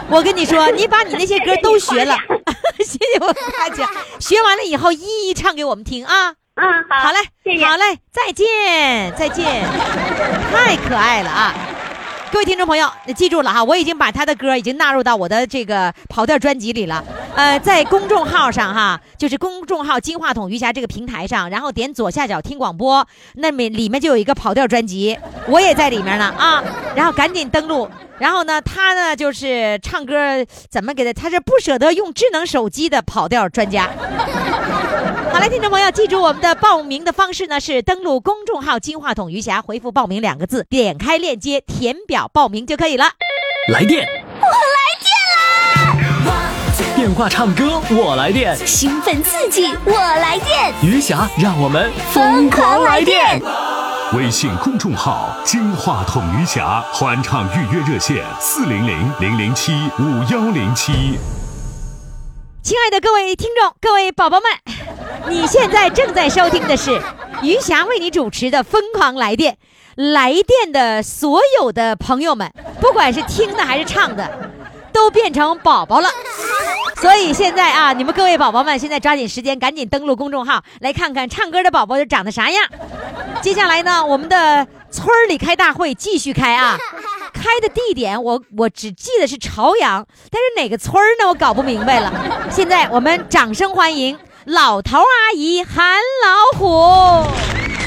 [0.10, 2.16] 我跟你说，你把你那些歌都学了，
[2.78, 3.82] 谢谢我大姐。
[4.20, 6.34] 学完了以后，一一唱给我们听啊。
[6.54, 7.64] 嗯，好，好嘞，谢谢。
[7.64, 9.64] 好嘞，再见，再见，
[10.52, 11.54] 太可爱了啊！
[12.32, 17.04] 各位听众朋友，记住了哈，我已经把他的歌已经纳入到我的这个跑调专辑里了。
[17.36, 26.62] 呃，在公众号上哈，就是公众号“金话筒余霞”这个平台上，然后点左下角听广播，那里里面就有一个跑调专辑，我也在里面呢啊。
[26.96, 27.88] 然后赶紧登录。
[28.18, 30.14] 然后呢，他呢就是唱歌
[30.70, 31.12] 怎么给他？
[31.12, 33.88] 他是不舍得用智能手机的跑调专家。
[35.30, 43.04] 好了，听众朋友，记住我们的报名的方式呢是登录公众号“金话筒余霞”，回复“报名”两个字，点开链接填表报名就可以了。
[43.72, 44.06] 来电，
[44.40, 46.34] 我来电啦！
[46.96, 53.40] 电话唱歌我来电，兴奋刺激，我来电，余霞让我们疯狂来电。
[54.14, 61.18] 微信公众号“金话筒余霞”欢唱预约热线：四零零零零七五幺零七。
[62.62, 66.98] 亲爱的各位听众、各位宝宝们，你现在正在收听的是
[67.42, 69.54] 余霞为你主持的《疯狂来电》。
[69.96, 74.26] 来电的所有的朋友们，不管是听的还是唱的，
[74.92, 76.08] 都变成宝宝了。
[77.00, 82.64] 所以现在啊，你们各位宝宝们，现在抓紧时间，赶紧登录公众号，来看看唱歌的宝宝都长得啥样。
[83.40, 86.76] 接下来呢，我们的村里开大会继续开啊，
[87.32, 91.28] 开的地点我我只记得是朝阳，但是哪个村呢？
[91.28, 92.12] 我搞不明白了。
[92.50, 97.77] 现在我们掌声欢迎老头阿姨韩老虎。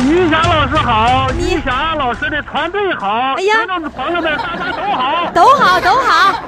[0.00, 3.54] 于霞老师好，你于霞老师的团队好，哎呀
[3.94, 5.30] 朋友们大家都好。
[5.32, 6.42] 都好，都好。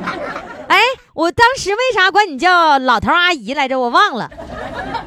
[0.69, 0.79] 哎，
[1.13, 3.79] 我当时为啥管你叫老头阿姨来着？
[3.79, 4.31] 我忘了。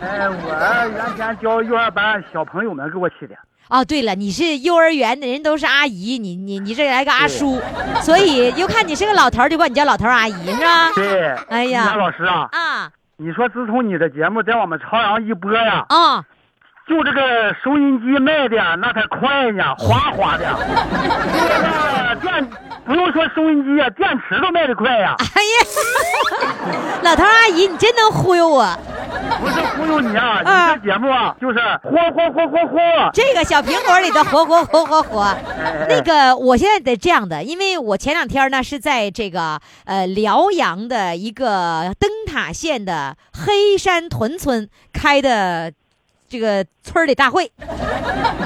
[0.01, 3.35] 哎，我原先教幼儿班小朋友们给我起的。
[3.69, 7.59] 哦，对了，你是幼儿园的人都是阿姨，你你你这来个阿叔，
[8.01, 10.91] 所以又看你是个老头，就管你叫老头阿姨是吧？
[10.95, 16.23] 对，哎呀于霞老师啊，啊你说自从你的节目在我们朝阳一播呀，啊！
[16.87, 20.45] 就这个收音机卖的那才快呢，哗哗的。
[21.51, 22.49] 这个电
[22.85, 25.13] 不用说收音机啊，电池都卖的快呀。
[25.19, 28.65] 哎呀， 老头阿姨，你真能忽悠我！
[29.41, 32.79] 不是忽悠你啊，啊你这节目啊，就是火火火火火。
[33.13, 35.21] 这个小苹果里的活活活活活。
[35.21, 45.73] 哎那个，我现在得这样的，因为我前两天呢是在这个呃辽阳的一个灯塔县的黑山屯村开的
[46.27, 47.51] 这个村儿里大会。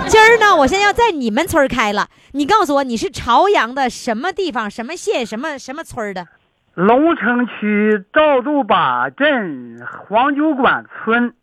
[0.08, 6.28] 今儿呢，我现在要在你们村儿开了，你告诉我你是朝阳的什么地方、什么县、什么什么村儿的？
[6.74, 11.34] 龙城区赵渡坝镇黄酒馆村，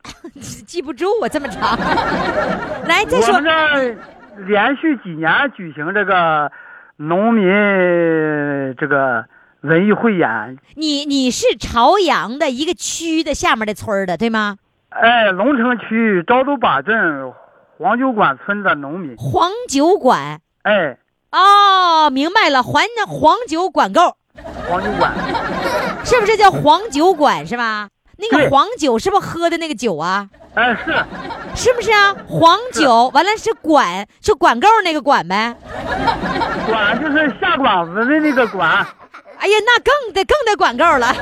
[0.66, 1.78] 记不住我，这么长。
[2.88, 3.96] 来，再说我们这儿
[4.46, 6.50] 连续几年举行这个
[6.96, 7.44] 农民
[8.78, 9.24] 这个
[9.60, 10.58] 文艺汇演。
[10.76, 14.56] 你你是朝阳的一个区的下面的村儿的，对吗？
[14.90, 17.32] 哎，龙城区昭都坝镇
[17.76, 20.40] 黄酒馆村的农民，黄酒馆。
[20.62, 20.96] 哎，
[21.30, 24.16] 哦，明白了，黄黄酒管够，
[24.68, 25.12] 黄酒馆，
[26.04, 27.88] 是不是叫黄酒馆是吧？
[28.16, 30.28] 那个黄酒是不是喝的那个酒啊？
[30.54, 30.92] 哎是，
[31.54, 32.16] 是不是啊？
[32.26, 35.54] 黄酒完了是管，就管够那个管呗。
[36.66, 38.84] 管就是下馆子的那个馆，
[39.40, 41.12] 哎呀，那更得更得管够了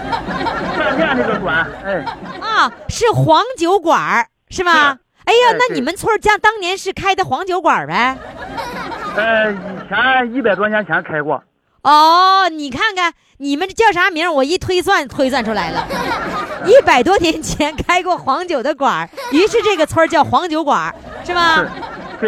[0.76, 2.04] 饭店那个馆，哎，
[2.40, 2.72] 啊！
[2.88, 4.96] 是黄酒馆儿是吧？
[5.24, 8.16] 哎呀，那你们村儿家当年是开的黄酒馆儿呗？
[9.16, 9.56] 呃，以
[9.88, 11.42] 前一百多年前开过，
[11.82, 14.32] 哦，你看看你们这叫啥名儿？
[14.32, 15.86] 我一推算推算出来了，
[16.64, 21.64] 一百多年前开过黄酒的馆儿，于是这个村儿叫黄酒馆儿，是吧？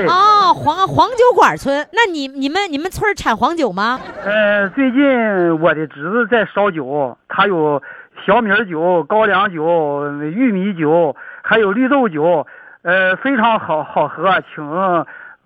[0.08, 4.00] 哦，黄黄酒馆村，那你你们你们村产黄酒吗？
[4.24, 7.82] 呃，最近我的侄子在烧酒，他有
[8.26, 12.46] 小米酒、高粱酒、玉米酒，还有绿豆酒，
[12.82, 14.64] 呃，非常好好喝，请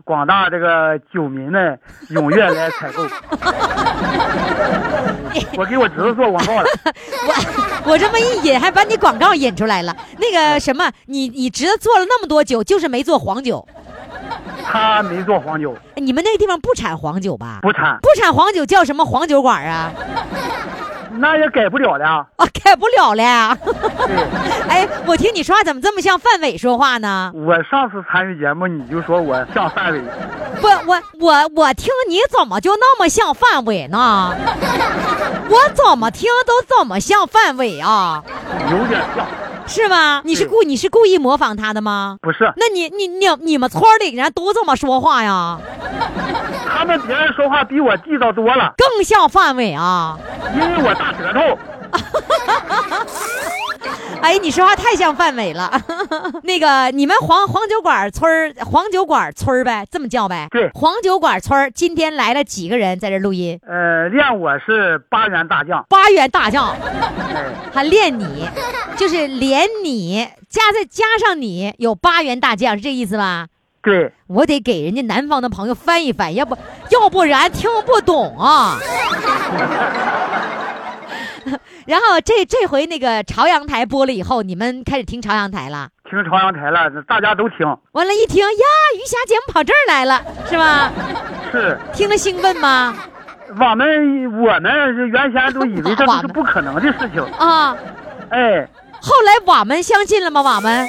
[0.05, 1.79] 广大这个酒民们
[2.11, 3.05] 踊跃来采购。
[5.57, 6.69] 我给我侄子做广告了，
[7.87, 9.97] 我我这么一引，还把你广告引出来了。
[10.19, 13.65] 那个什么，你你侄子做了那么多酒，就是没做黄酒。
[14.65, 17.59] 他没做黄酒，哎你们那个地方不产黄酒吧？
[17.63, 19.91] 不产，不产黄酒叫什么黄酒馆啊？
[21.15, 22.27] 那也改不了了。
[22.37, 23.55] 啊，改不了了。
[24.07, 24.17] 对，
[24.67, 27.31] 哎，我听你说话怎么这么像范伟说话呢？
[27.35, 30.01] 我上次参与节目，你就说我像范伟，
[30.59, 34.35] 不，我我我听你怎么就那么像范伟呢？
[35.51, 38.25] 我怎么听都怎么像范伟啊？
[38.71, 39.27] 有点像，
[39.67, 40.23] 是吗？
[40.25, 42.17] 你是故你是故意模仿他的吗？
[42.21, 42.53] 不是？
[42.57, 45.59] 那你你你你们村里人都这么说话呀？
[46.69, 50.19] 他们别人说话比我地道多了，更像范伟啊！
[50.55, 51.59] 因为我大舌头。
[54.25, 55.69] 哎，你说话太像范伟了。
[56.45, 60.47] 那个，你们黄黄酒馆村儿黄酒馆村儿呗，这么叫呗？
[60.51, 63.59] 对黄酒馆村儿今天来了几个人在这录音？
[63.67, 68.49] 呃，练我是八员大将，八员大将，哎， 还练你，
[68.97, 73.49] 就是连你加再加上你，有八员大将，是这意思吧？
[73.83, 76.57] 对，我得给人家南方的朋友翻一翻，要不
[76.91, 78.79] 要不然听不懂啊。
[81.87, 85.89] 然后这这回那个朝阳台播了以后，你们开始听朝阳台了。
[86.09, 88.65] 听朝阳台了，大家都听，完了，一听呀，
[88.97, 90.93] 余霞节目跑这儿来了，是吧？
[91.51, 92.95] 是听了兴奋吗？
[93.59, 97.77] 我们我们原先都以为这是 不可能的事情，啊！
[98.31, 98.67] 哎，
[99.01, 100.41] 后来我们相信了吗？
[100.43, 100.89] 我们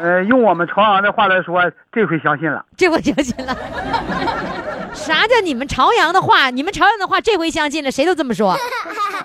[0.00, 3.56] 呃，用我们朝阳的话来说，这回相信了，这回相信了。
[4.94, 6.50] 啥叫你们朝阳的话？
[6.50, 8.56] 你们朝阳的话，这回相信了，谁都这么说。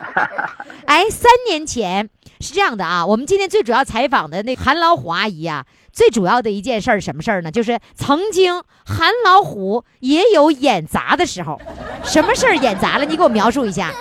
[0.85, 2.09] 哎，三年前
[2.39, 7.51] 是这样的啊，我们今天最主要采访的那韩老虎阿姨啊，最主要的一件事儿什么事儿呢？
[7.51, 11.61] 就是曾经韩老虎也有演砸的时候，
[12.03, 13.05] 什么事儿演砸了？
[13.05, 13.91] 你给我描述一下。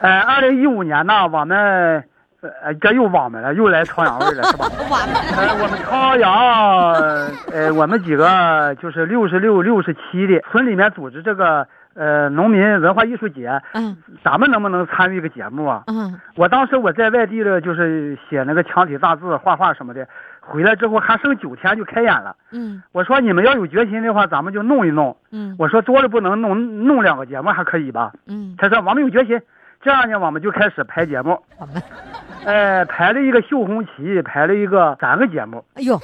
[0.00, 2.04] 呃，二零一五年呢，我们
[2.40, 4.66] 呃这又我们了，又来朝阳味儿了，是吧？
[4.70, 6.92] 我们呃，我们朝阳，
[7.52, 15.84] 呃，我们几个就是六十六、六十七的村里面组织这个呃农民文化艺术节，嗯咱们能不能参与个节目啊？
[15.86, 20.06] 嗯我当时我在外地的，就是写那个墙体大字、画画什么的，
[20.40, 22.36] 回来之后还剩九天就开演了。
[22.52, 25.16] 嗯我说你们要有决心的话，咱们就弄一弄。
[25.32, 28.12] 嗯我说多了不能弄，弄两个节目还可以吧？
[28.26, 29.40] 嗯，他说我们有决心，
[29.80, 31.40] 这样呢，我们就开始排节目。
[31.58, 31.74] 我们
[32.46, 36.00] 呃，排了一个绣红旗，排了一个三个节目，哎呦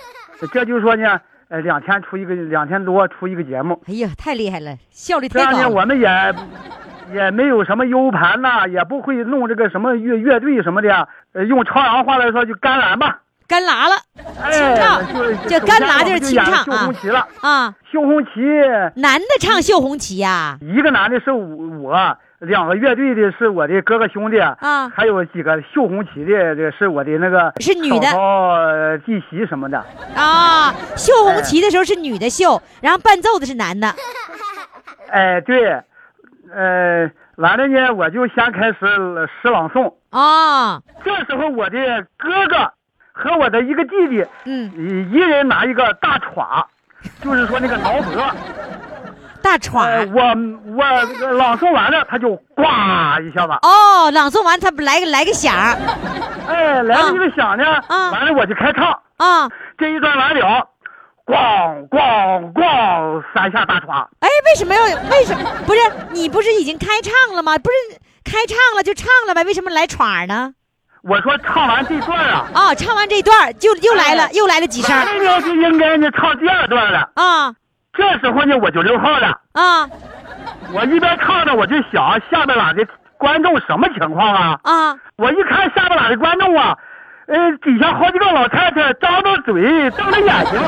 [0.52, 3.80] 这就是说呢，呃，两天出一个，两天多出一个节目。
[3.86, 5.68] 哎呀，太厉害了，效率这样呢。
[5.70, 6.34] 我们也
[7.14, 13.20] 也没有什么 U 盘呐，也不会弄这个什么乐乐队什么的，呃，用朝阳话来说就干蓝吧。
[13.46, 13.94] 干拉了
[14.42, 17.74] 哎，唱就这干拉就是清唱啊绣红旗了，啊！
[17.92, 18.40] 绣红旗
[18.96, 28.18] 男的唱绣红旗呀、一个男的是我，两个乐队的是我的哥哥兄弟，啊还有几个绣红旗的，这是我的那个是女的嫂嫂
[28.54, 29.78] 呃弟媳什么的。
[30.16, 30.74] 啊！
[30.96, 33.94] 绣红旗的时候是女的绣，然后伴奏的是男的。
[35.08, 35.68] 哎，对，
[36.52, 38.76] 呃，完了呢，我就先开始
[39.40, 39.94] 诗朗诵。
[40.10, 41.78] 啊，这时候我的
[42.18, 42.72] 哥哥
[43.12, 46.64] 和我的一个弟弟，嗯，一一人拿一个大歘，
[47.22, 48.12] 就是说那个挠脖，
[49.42, 49.90] 大喘。
[49.90, 50.22] 呃，我
[50.76, 55.54] 我朗诵完了，他就呱一下子，哦，朗诵完他不来个来个响
[56.48, 58.86] 哎，来了一个响呢，啊完了我就开唱，
[59.18, 60.66] 啊，这一段完了，
[61.26, 67.58] 咣咣咣三下大喘，哎，为什么要为什么不是你不是已经开唱了吗？
[67.58, 70.54] 不是开唱了就唱了呗，为什么来喘呢？
[71.02, 75.04] 我说唱完这段啊，啊，唱完这段就又来了，哎又来了几声儿。
[75.04, 77.52] 完了呢就应该呢唱第二段了，啊
[77.92, 79.88] 这时候呢我就溜号了，啊
[80.72, 82.86] 我一边唱着我就想下边哪的
[83.18, 84.58] 观众什么情况啊？
[84.64, 84.96] 啊！
[85.16, 86.76] 我一看下边哪的观众啊，
[87.26, 90.60] 呃，底下好几个老太太张着嘴，瞪着眼睛。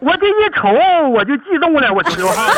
[0.00, 0.68] 我这一瞅，
[1.10, 2.54] 我就激动了，我就流汗了。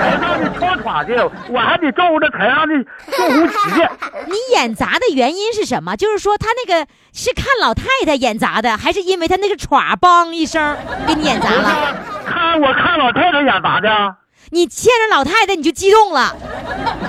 [0.00, 2.74] 台上的跳耍的，我还得照顾着台上的
[3.10, 3.90] 送红旗的。
[4.26, 5.94] 你演砸的原因是什么？
[5.94, 11.96] 就是说他那个是看老太太演砸的，还是因为他那个歘梆一声给你演砸了？
[12.26, 14.16] 看我看老太太演砸的？
[14.50, 16.34] 你见着老太太你就激动了？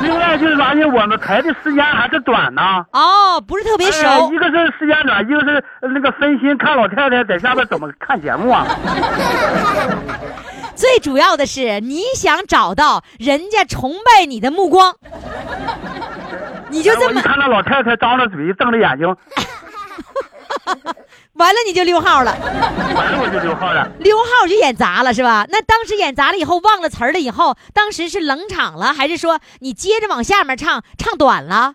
[0.01, 0.85] 另外就是啥呢？
[0.85, 2.85] 我们排的时间还是短呢。
[2.91, 8.65] 哦，不是特别哎熟一个是时间短，一个是那个分心看老太太在下边怎么看节目啊。
[10.75, 14.95] 最主要的是你想找到人家崇拜你的目光，
[16.69, 19.15] 你就这么哎看那老太太张着嘴，瞪着眼睛，
[21.33, 22.31] 完了你就溜号了，
[22.95, 23.91] 完了我就溜号了。
[23.99, 25.45] 溜号就演砸了是吧？
[25.49, 31.73] 那当时演砸了以后忘了词儿了以后，当时是冷场了，还是说你接着往下面唱，唱短了？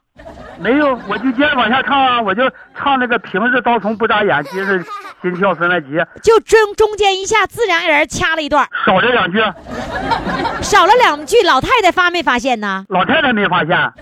[0.61, 2.43] 没有，我就接着往下唱啊，我就
[2.77, 4.85] 唱那个平日刀从不眨眼，今日
[5.23, 5.87] 心跳分外急，
[6.23, 9.39] 就中中间一下自然而然掐了一段，少了两句，
[10.63, 12.85] 少了两句，老太太发没发现呢？
[12.89, 13.71] 老太太没发现。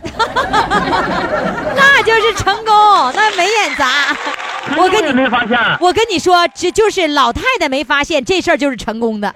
[1.77, 2.75] 那就是成功，
[3.15, 3.87] 那没演砸。
[4.77, 5.59] 我跟你没发现。
[5.81, 9.33] 我跟你说，这就是老太太没发现这事儿就是成功的。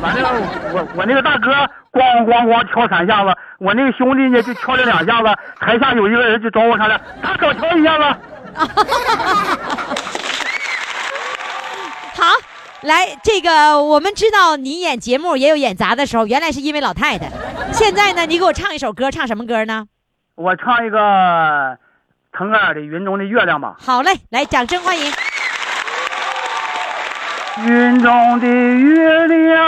[0.00, 0.30] 完了，
[0.72, 1.50] 我我那个大哥
[1.92, 8.04] 咣咣咣敲三下子，我那个兄弟呢就敲了两下子，台下有一个人就找我上来，他少敲一下子。
[12.16, 12.24] 好，
[12.82, 17.30] 来，这个我们知道你演节目也有演砸的时候，原来是因为老太太。
[17.72, 19.86] 现在呢，你给我唱一首歌，唱什么歌呢？
[20.34, 21.78] 我唱一个
[22.32, 23.76] 腾格尔的《云中的月亮》吧。
[23.78, 25.12] 好嘞，来，掌声欢迎。
[27.66, 29.58] 云中的月亮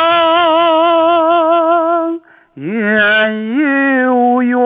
[2.54, 4.58] 圆又圆，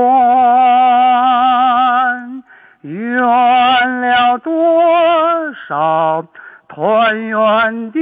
[2.83, 6.25] 圆了多少
[6.69, 7.99] 团圆的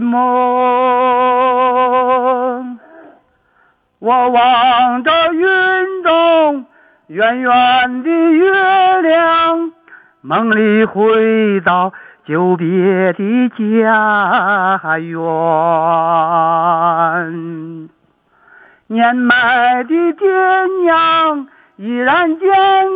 [0.00, 0.16] 梦。
[4.00, 6.66] 我望着云中
[7.06, 9.72] 圆圆的月亮，
[10.22, 11.92] 梦里回到
[12.26, 12.66] 久别
[13.12, 15.08] 的家园。
[18.88, 20.28] 年迈的爹
[20.82, 21.46] 娘
[21.76, 22.50] 依然健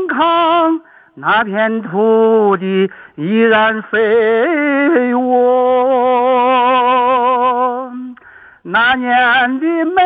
[0.09, 0.81] 康，
[1.14, 5.93] 那片土地依然肥沃。
[8.62, 10.03] 那年的妹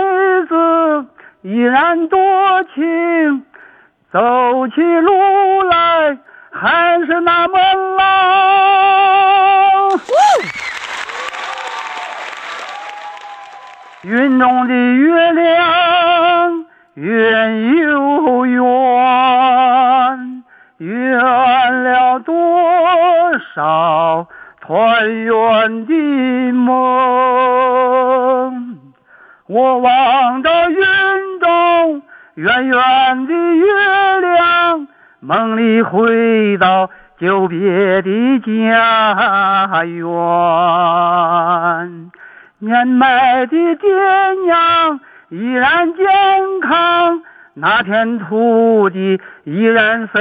[0.50, 1.06] 子
[1.40, 2.18] 依然多
[2.74, 3.42] 情，
[4.12, 6.18] 走起路来
[6.56, 8.00] 还是那么冷。
[14.02, 18.62] 云中的月亮圆又圆，
[20.78, 21.18] 圆
[21.82, 22.34] 了多
[23.54, 24.28] 少
[24.60, 26.70] 团圆的梦。
[29.48, 32.02] 我望着云中
[32.34, 34.86] 圆圆的月亮，
[35.26, 37.58] 梦里回到久别
[38.02, 40.04] 的家园。
[42.58, 43.88] 年迈的爹
[44.44, 45.00] 娘
[45.30, 46.04] 依然健
[46.60, 47.22] 康，
[47.54, 50.20] 那片土地依然肥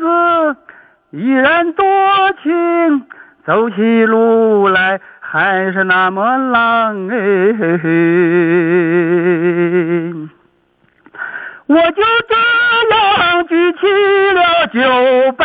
[0.00, 0.56] 子
[1.10, 1.86] 依然多
[2.42, 3.06] 情，
[3.44, 5.00] 走起路来
[5.30, 7.16] 还是那么浪哎。
[11.66, 12.34] 我就这
[12.94, 13.86] 样举起
[14.32, 15.44] 了酒杯，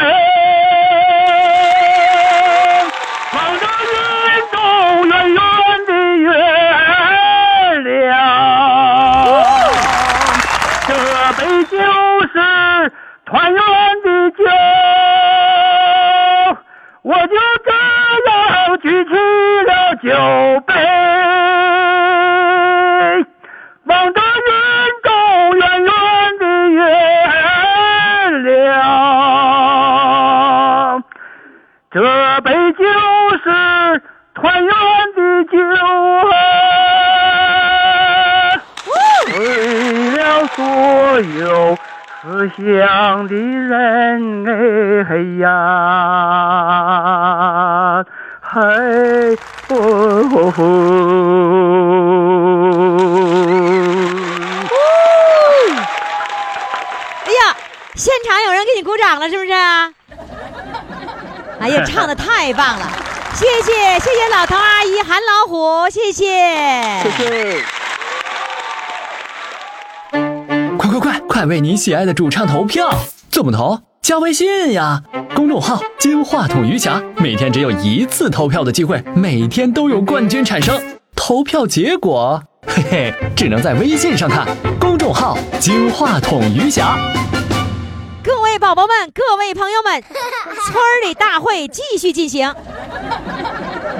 [71.71, 72.89] 你喜爱的主唱投票！
[73.29, 73.79] 怎么投？
[74.01, 75.01] 加微信呀，
[75.33, 80.77] 公众号“金话筒余霞”，每天只有一次投票的机会，每天都有冠军产生。
[81.15, 84.45] 投票结果， 嘿嘿，只能在微信上看。
[84.81, 86.97] 公众号“金话筒余霞”。
[88.21, 90.03] 各位宝宝们，各位朋友们，
[90.65, 92.53] 村里大会继续进行。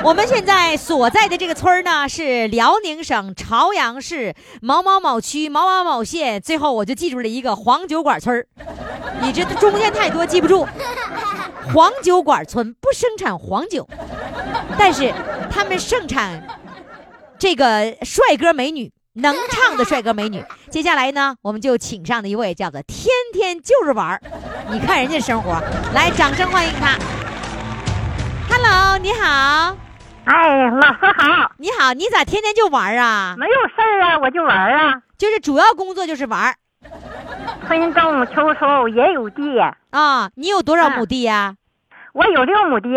[0.04, 6.42] 我们现在所在的这个村儿呢，是辽宁省朝阳市某某某区某某某县。
[6.42, 8.48] 最后我就记住了一个黄酒馆村儿，
[9.22, 10.68] 你这中间太多记不住。
[11.74, 13.88] 黄酒馆村不生产黄酒，
[14.78, 15.14] 但是
[15.52, 16.48] 他们盛产
[17.38, 20.44] 这个帅哥美女，能唱的帅哥美女。
[20.72, 24.22] 接下来呢，我们就请上的一位叫做天天就是玩儿，
[24.72, 25.62] 你看人家生活，
[25.94, 26.98] 来，掌声欢迎他。
[28.50, 29.78] Hello，你好，
[30.26, 33.36] 哎，老师好，你好，你咋天天就玩儿啊？
[33.38, 35.02] 没有事儿啊，我就玩儿啊。
[35.18, 36.56] 就是主要工作就是玩儿
[37.68, 39.60] 春种秋收也有地，
[39.92, 40.30] 啊？
[40.36, 41.56] 你有多少亩地呀、
[42.14, 42.90] 我有六亩地，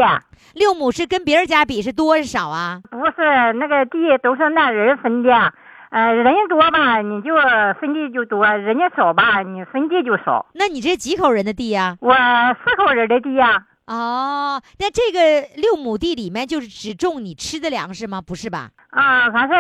[0.55, 2.81] 六亩是跟别人家比是多是少啊？
[2.91, 5.53] 不是那个地都是那人分的。
[5.91, 7.37] 呃，人多吧，你就
[7.81, 10.45] 分地就多；人家少吧，你分地就少。
[10.55, 18.21] 那你这几口人的地呀、我四口人的地呀、哦，那这个六亩地里面就是只种你吃的粮食吗？
[18.21, 18.71] 不是吧？
[18.91, 19.59] 啊，反正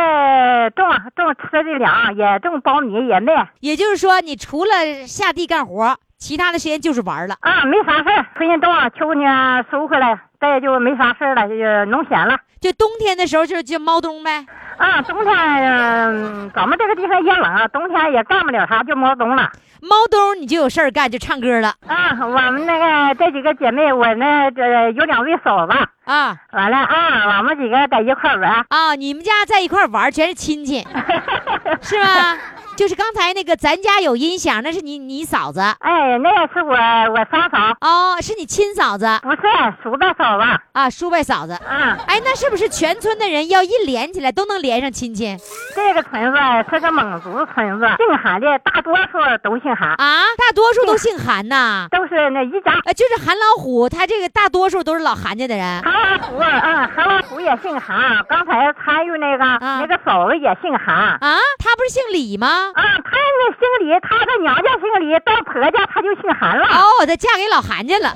[0.74, 3.50] 种种吃的粮，也种苞米，也卖。
[3.60, 7.36] 也就是说，你除了下地干活，其他的时间就是玩了。
[7.40, 12.38] 啊，没啥事儿，春天种，秋天收回来，再就没啥事儿了，就农闲了。
[12.60, 14.46] 就冬天的时候就就猫冬呗。
[14.78, 19.50] 啊，冬天、嗯咱们这个地方也冷，冬天也干不了啥，就毛冬了。
[19.80, 25.72] 猫冬你就有事儿干，就唱歌了啊，我们那个这几个姐妹，我那这有两位嫂子，
[26.04, 28.64] 啊完了啊，我们几个在一块玩。
[28.68, 28.94] 啊！
[28.96, 30.86] 你们家在一块玩，全是亲戚，
[31.82, 32.38] 是吗？
[32.76, 39.38] 就是刚才那个咱家有音响，那是你你嫂子哎，那个是我我三嫂，哦，是你亲嫂子不是
[39.82, 40.44] 叔子嫂子。
[40.72, 41.52] 啊，叔伯嫂子。
[41.52, 45.36] 啊，哎，那是不是全村的人要一连起来都能连上亲戚
[45.74, 46.38] 这个村子
[46.70, 50.24] 是个蒙族村子，姓韩的大多数都姓韩，啊？
[50.36, 51.86] 大多数都姓韩呐。
[51.90, 52.72] 都是那一家。
[52.84, 55.82] 呃，就是韩老虎，他这个大多数都是老韩家的人。
[55.82, 58.24] 韩老虎，嗯，韩老虎也姓韩。
[58.28, 60.94] 刚才参与那个、那个嫂子也姓韩。
[60.94, 62.63] 啊，他不是姓李吗？
[62.72, 66.66] 啊，他那姓李，他在娘家姓李，到婆家他就姓韩了。
[66.66, 68.14] 哦，她嫁给老韩家了。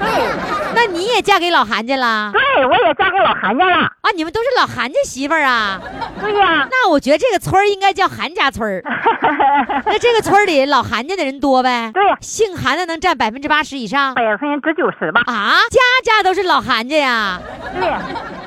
[0.00, 0.08] 对，
[0.74, 2.32] 那你也嫁给老韩家了？
[2.32, 3.76] 对，我也嫁给老韩家了。
[4.02, 5.80] 啊，你们都是老韩家媳妇儿啊？
[6.20, 8.82] 对呀、那我觉得这个村儿应该叫韩家村儿。
[9.86, 11.90] 那这个村里老韩家的人多呗？
[11.92, 15.22] 对呀姓韩的能占百分之八十以上百分之九十吧。
[15.26, 15.60] 啊？
[15.70, 17.40] 家家都是老韩家呀？
[17.78, 17.88] 对，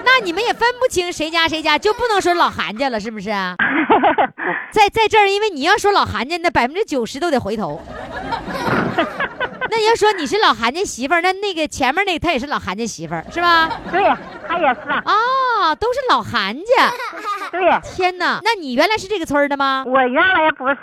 [0.05, 3.29] 那你们也分不清谁家谁家，就不能说老韩家了，是不是？
[4.71, 7.81] 在在这儿，因为你要说老韩家，那百分之九十都得回头。
[9.69, 13.69] 那你要说你是老韩家媳妇儿，那那个前面那个他也是老韩家媳妇儿，是吧？
[13.91, 14.01] 对，
[14.47, 14.89] 他也是。
[14.89, 16.89] 啊，都是老韩家。
[17.51, 19.83] 对，天哪，那你原来是这个村儿的吗？
[19.85, 20.77] 我原来不是，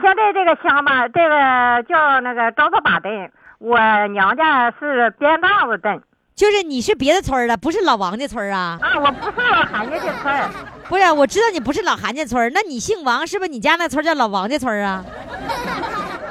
[0.00, 6.02] 现在这个乡吧，这个叫那个昭子坝镇，我娘家是边荡子镇。
[6.36, 8.78] 就是你是别的村儿的，不是老王家村儿啊？
[8.82, 10.50] 啊，我不是老韩家的村儿。
[10.86, 15.02] 不是，我知道你不是老韩家村儿，那你姓王，是不是你家那村儿叫老王家村儿啊？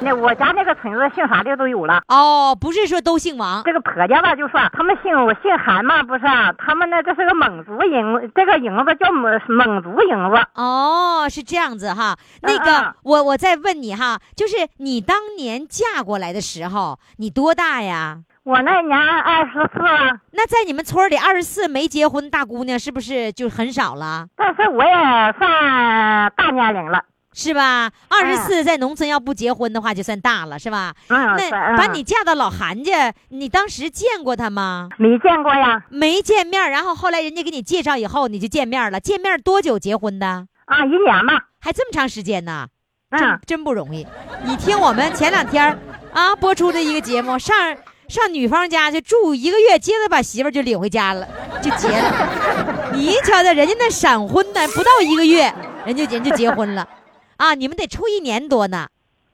[0.00, 2.02] 那我家那个村子姓啥的都有了。
[2.06, 6.54] 哦，不是说都姓王这个婆家吧，就说他们姓我姓韩嘛，不是、啊？
[6.56, 10.46] 他们呢，这是个蒙族营，这个营子叫蒙蒙族营子。
[10.54, 12.16] 哦，是这样子哈。
[12.42, 18.18] 那个，嗯嗯我我再问你哈，就是你当年嫁过来的时候，你多大呀？
[18.46, 19.80] 我那年二十四，
[20.30, 24.24] 那在你们村里，二十四没结婚大姑娘是不是就很少了？
[24.36, 24.92] 但是我也
[25.36, 27.02] 算大年龄了。
[27.32, 27.90] 是吧？
[28.08, 30.94] 二十四在农村要不结婚的话，就算大了，是吧？
[31.08, 34.90] 嗯，那把你嫁到老韩家，你当时见过他吗？
[34.96, 35.82] 没见过呀？
[35.90, 39.00] 没见面，然后后来人家给你介绍以后，你就见面了。
[39.00, 40.46] 见面多久结婚的？
[40.66, 41.46] 啊，一年吧。
[41.60, 42.68] 还这么长时间呢？
[43.10, 44.06] 真嗯，真不容易。
[44.44, 45.76] 你听我们前两天
[46.12, 47.56] 啊播出的一个节目，上
[48.08, 51.26] 上女方家去住一个月，接着把媳妇就领回家了，
[51.62, 52.92] 就结了。
[52.94, 55.52] 你瞧瞧人家那闪婚呢，不到一个月，
[55.84, 56.88] 人就人就结婚了，
[57.36, 58.88] 啊，你们得处一年多呢。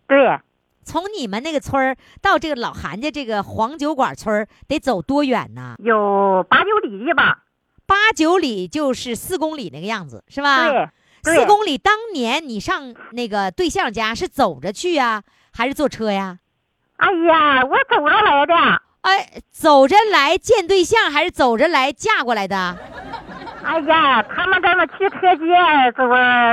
[0.06, 0.38] 对，
[0.84, 5.74] 从你们那个村儿到这个老韩家这个黄酒馆村儿得走多远呢？
[5.78, 7.44] 有八九里地吧。
[7.86, 10.70] 八九里就是四公里那个样子，是吧？
[10.70, 10.88] 对，
[11.22, 11.76] 对四公里。
[11.76, 16.38] 当年你上那个对象家是走着去呀，还是坐车呀？
[17.02, 18.54] 哎呀，我走着来的。
[19.02, 22.76] 哎，走着来见对象，还是走着来嫁过来的？
[23.64, 25.44] 哎呀，他们这么去车街
[25.96, 26.06] 走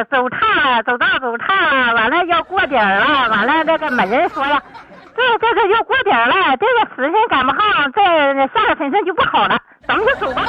[0.09, 4.59] 走岔了，走道走岔了，完了要过点儿了，完了这个没人说呀，
[5.15, 8.01] 这这个要过点儿了，这个时辰赶不上，再
[8.47, 9.55] 下个时辰就不好了，
[9.87, 10.41] 咱们就走吧。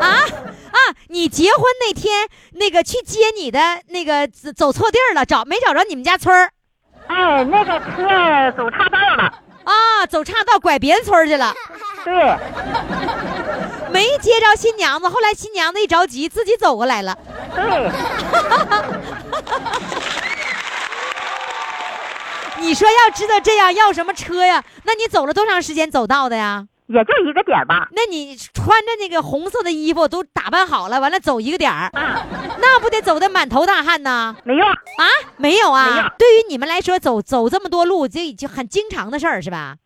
[0.00, 0.06] 啊
[0.72, 0.78] 啊！
[1.08, 6.50] 你结婚那天那个去接你的那个走走错地儿了，找没找着你们家村儿
[7.18, 7.96] 哎，那个车
[8.56, 9.24] 走岔道了。
[9.64, 10.06] 啊？
[10.08, 11.52] 走岔道拐别人村儿去了，
[12.04, 12.14] 对，
[13.90, 15.08] 没接着新娘子。
[15.08, 17.18] 后来新娘子一着急，自己走过来了。
[17.54, 17.90] 对，
[22.62, 24.62] 你说要知道这样要什么车呀？
[24.84, 26.66] 那你走了多长时间走到的呀？
[26.88, 27.88] 也就一个点儿吧。
[27.92, 32.26] 那你穿着那个红色的衣服都打扮好了，完了走一个点儿，啊，
[32.58, 34.36] 那不得走的满头大汗呢？
[34.44, 35.04] 没有，啊，
[35.36, 35.96] 没有啊。
[36.02, 39.76] 有对于你们来说，走走这么多路，这已经很经常的事儿是吧？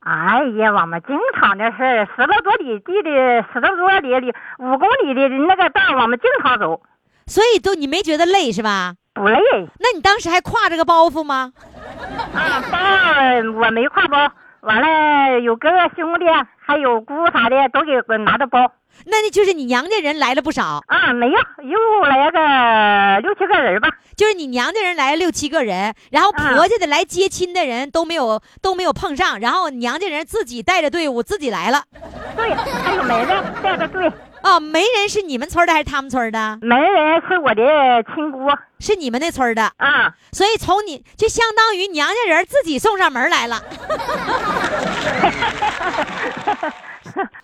[0.00, 3.10] 哎呀，我们经常的事儿，十来多里地的，
[3.52, 6.80] 十来多里里，五公里的那个道，我们经常走，
[7.26, 8.94] 所以都你没觉得累是吧？
[9.12, 9.40] 不累。
[9.80, 11.52] 那你当时还挎着个包袱吗？
[12.34, 12.78] 啊，包
[13.60, 14.30] 我没挎包，
[14.66, 16.24] 完了有哥哥兄弟
[16.58, 18.58] 还有姑啥的都给我拿着包。
[19.04, 23.88] 那那就是你娘家人来了不少，啊，没有，又来个六七个人吧。
[24.16, 31.84] 就是你娘家人来了六七个人，然后啊婆家的来接亲的人都没有都没有碰上，然后娘家人自己带着队伍自己来了。
[32.34, 34.10] 对，还有梅子带着队，
[34.46, 36.56] 哦，媒人是你们村的还是他们村的？
[36.62, 37.62] 媒人是我的
[38.14, 38.46] 亲姑
[38.78, 40.14] 是你们那村的，啊。
[40.30, 43.60] 所以从你就相当于娘家人自己送上门来了。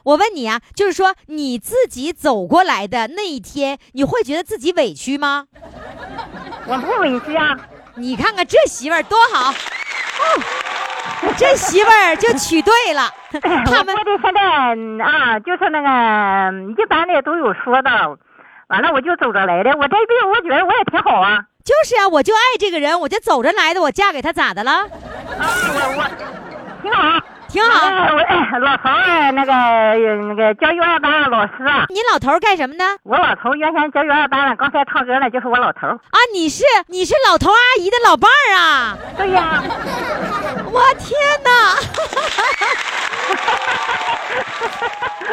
[0.05, 5.47] 我问你啊，就是说你自己走过来的那一天，你会觉得自己委屈吗？
[6.67, 7.59] 我不委屈啊。
[7.97, 9.55] 你看看这媳妇儿多好，哦，
[11.39, 13.09] 这媳妇儿就娶对了。
[13.41, 14.41] 他们我过的现在
[14.75, 17.91] 嗯啊，就是那个嗯一般的都有说的，
[18.69, 19.71] 完了我就走着来的。
[19.77, 21.39] 我这病我觉得我也挺好啊。
[21.65, 24.73] 就是啊，我就爱这个人，我就走着来的，我嫁给他咋的了？
[24.73, 24.85] 啊，
[25.39, 26.05] 我我
[26.83, 27.21] 挺好。
[27.53, 27.87] 挺好。
[28.61, 32.85] 老头儿那个呃那个教幼儿班的老师啊，你老头儿干什么呢？
[33.03, 35.93] 我老头儿原先教幼儿班的，刚才唱歌呢就是我老头儿。
[35.93, 38.97] 啊，你是你是老头阿姨的老伴儿啊！
[39.19, 39.63] 对呀，
[40.71, 41.51] 我天哪！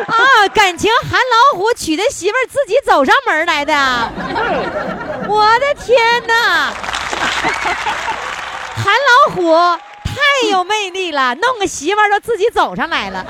[0.07, 3.74] 啊，感情韩老虎娶的媳妇儿自己走上门来的，
[4.36, 5.97] 对，我的天
[6.28, 6.74] 哪！
[8.76, 9.80] 韩老虎
[10.20, 13.26] 太有魅力了， 弄个媳妇儿都自己走上来了。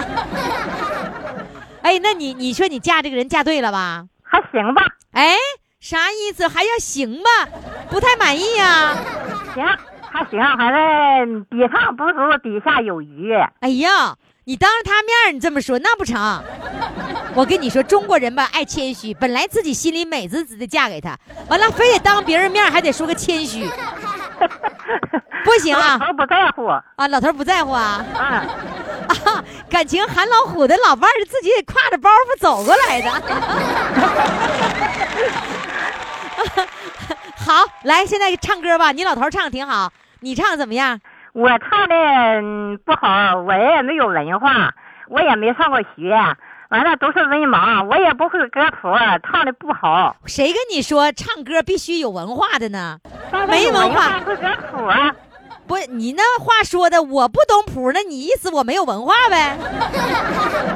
[1.82, 4.06] 哎，那你你说你嫁这个人嫁对了吧？
[4.24, 4.84] 还行吧，
[5.14, 5.36] 哎，
[5.80, 6.48] 啥意思？
[6.48, 7.30] 还要行吧？
[7.90, 8.96] 不太满意呀、
[9.56, 9.66] 行
[10.12, 13.34] 还行，反正比上不足，比下有余。
[13.62, 14.16] 哎呀，
[14.50, 16.44] 你当着他面儿你这么说那不成。
[17.36, 21.16] 我跟你说，中国人吧爱谦虚，本来自己心里美滋滋的嫁给他，
[21.48, 23.62] 完了非得当别人面还得说个谦虚，
[25.46, 27.08] 不行啊老头不在乎啊，啊！
[27.10, 28.44] 老头不在乎啊啊！
[29.70, 33.12] 感情韩老虎的老伴儿是自己挎着包袱走过来的。
[37.38, 38.92] 好，来，现在唱歌吧。
[38.92, 41.00] 你老头唱的挺好，你唱的怎么样？
[41.34, 44.74] 我唱的嗯不好，我也没有文化，
[45.08, 46.12] 我也没上过学，
[46.70, 48.90] 完了都是文盲，我也不会歌谱，
[49.24, 50.16] 唱的不好。
[50.26, 53.00] 谁跟你说唱歌必须有文化的呢？
[53.48, 55.12] 没文化会歌谱啊。
[55.68, 59.56] 不，你那话说的我不懂谱，那你意思我没有文化呗？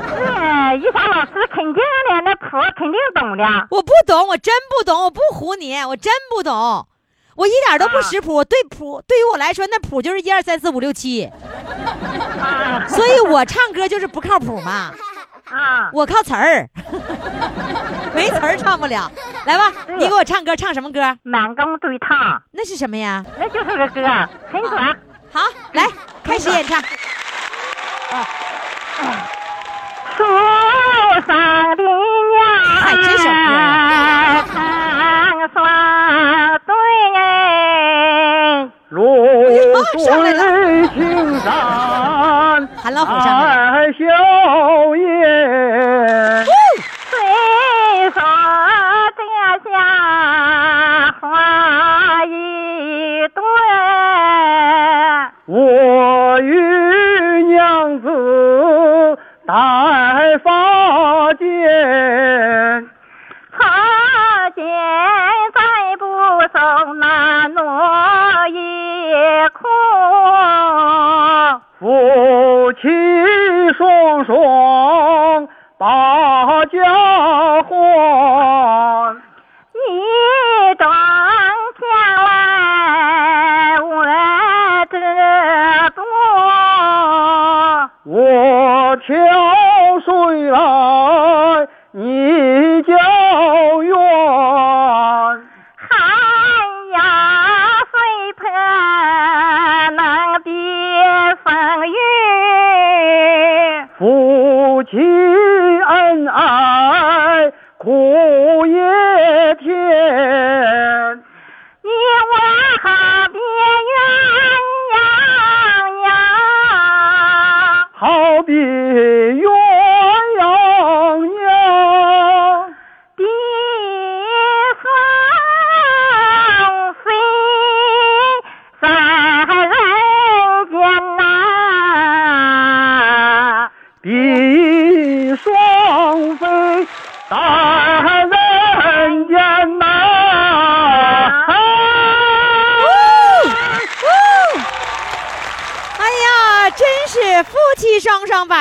[0.08, 3.43] 是，于霞老师肯定的，那谱肯定懂的。
[3.72, 6.88] 我不懂，我真不懂，我不唬你，我真不懂，
[7.36, 8.44] 我一点都不识谱。
[8.44, 11.26] 对谱，对于我来说，那谱就是一二三四五六七，
[12.40, 12.86] 啊。
[12.90, 14.94] 所以我唱歌就是不靠谱嘛，
[15.50, 16.70] 啊，我靠词儿，
[18.14, 19.12] 没词儿唱不了。
[19.46, 21.00] 来吧，你给我唱歌，唱什么歌？
[21.24, 23.24] 满宫对唱，那是什么呀？
[23.40, 24.02] 那就是个歌，
[24.52, 24.96] 很短。
[25.32, 25.42] 好，
[25.74, 25.88] 来
[26.24, 26.82] 开始演唱。
[30.16, 30.24] 树
[31.26, 31.84] 上的
[32.80, 34.72] 嗨这首歌
[35.36, 35.66] 鸟唱双
[36.66, 36.76] 对
[37.16, 39.26] 哎，路
[39.98, 41.50] 上来了，水青山，
[42.78, 43.52] 韩老虎上来了。
[43.72, 44.00] 爱笑
[44.96, 46.46] 颜。
[46.46, 47.18] 虽
[48.12, 48.22] 说
[49.18, 49.22] 这
[49.72, 49.72] 下
[51.20, 51.24] 花
[52.26, 53.42] 一朵，
[55.48, 59.18] 我与娘子
[59.48, 59.54] 戴
[60.44, 61.44] 发间，
[66.95, 67.64] 那诺
[68.49, 69.66] 一哭。
[71.80, 72.88] 夫妻
[73.78, 74.36] 双双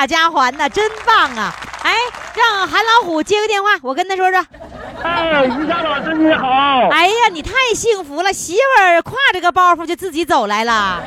[0.05, 1.51] 家还呐，真棒啊！
[1.83, 1.91] 哎，
[2.35, 4.45] 让韩老虎接个电话，我跟他说说。
[5.03, 6.47] 哎，于霞老师你好。
[6.89, 11.01] 哎呀，你太幸福了，媳妇儿挎着个包袱就自己走来了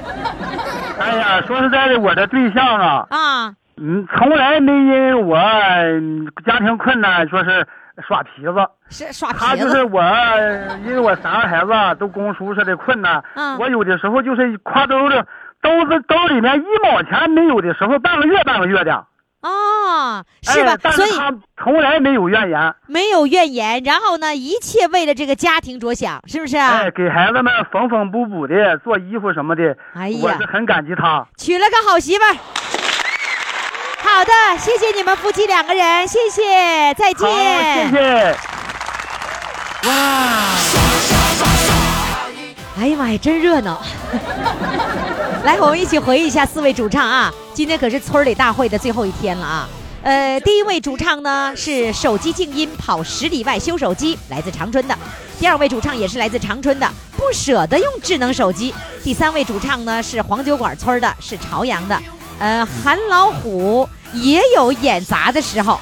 [0.99, 3.55] 哎呀，说实在的，我的对象啊，啊！
[3.79, 7.67] 嗯，从来没因我嗯家庭困难说是
[8.07, 8.53] 耍皮子。
[8.89, 10.03] 是耍他皮子，就是我，
[10.85, 15.27] 因为我三个孩子都供书似的困难，嗯我有的时候就是挎兜着，
[15.67, 19.05] 兜子兜里面一毛钱没有的时候，半个月半个月的，
[19.43, 20.91] 哦，是吧哎？
[20.93, 26.57] 所以他从来没有怨言，没有怨言，然后呢，一切为了这个家庭着想，是不是？
[26.57, 31.27] 哎，给孩子们缝缝补补的，做衣服什么的，哎呀我是很感激他。
[31.37, 32.37] 娶了个好媳妇儿。
[34.05, 37.29] 好的，谢谢你们夫妻两个人，谢谢，再见。
[37.29, 38.37] 谢，谢谢。
[42.79, 43.83] 哎呀妈呀，真热闹！
[45.47, 49.69] 来，我们一起回忆一下四位主唱啊，今天可是村里大会的最后一天了啊。
[50.03, 54.95] 呃，第一位主唱呢是手机静音跑十里外修手机，来自长春的；
[55.39, 58.73] 第二位主唱也是来自长春的，不舍得用智能手机；
[59.05, 61.97] 第三位主唱呢是黄酒馆村的，是朝阳的。
[62.41, 65.79] 呃，韩老虎也有演砸的时候。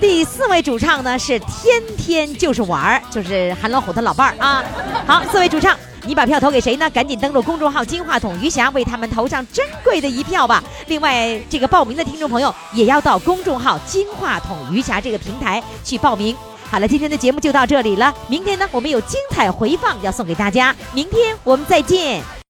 [0.00, 4.64] 第四位主唱呢是天天就是玩，就是韩老虎的老伴儿啊。
[5.06, 6.90] 好，四位主唱，你把票投给谁呢？
[6.90, 10.62] 赶紧登录公众号“金话筒余霞”，为他们投上珍贵的一票吧。
[10.86, 16.36] 另外，这个报名的听众朋友也要到公众号“金话筒余霞”这个平台去报名。
[16.68, 18.12] 好了，今天的节目就到这里了。
[18.28, 20.74] 明天呢，我们有精彩回放要送给大家。
[20.92, 22.41] 明天我们再见。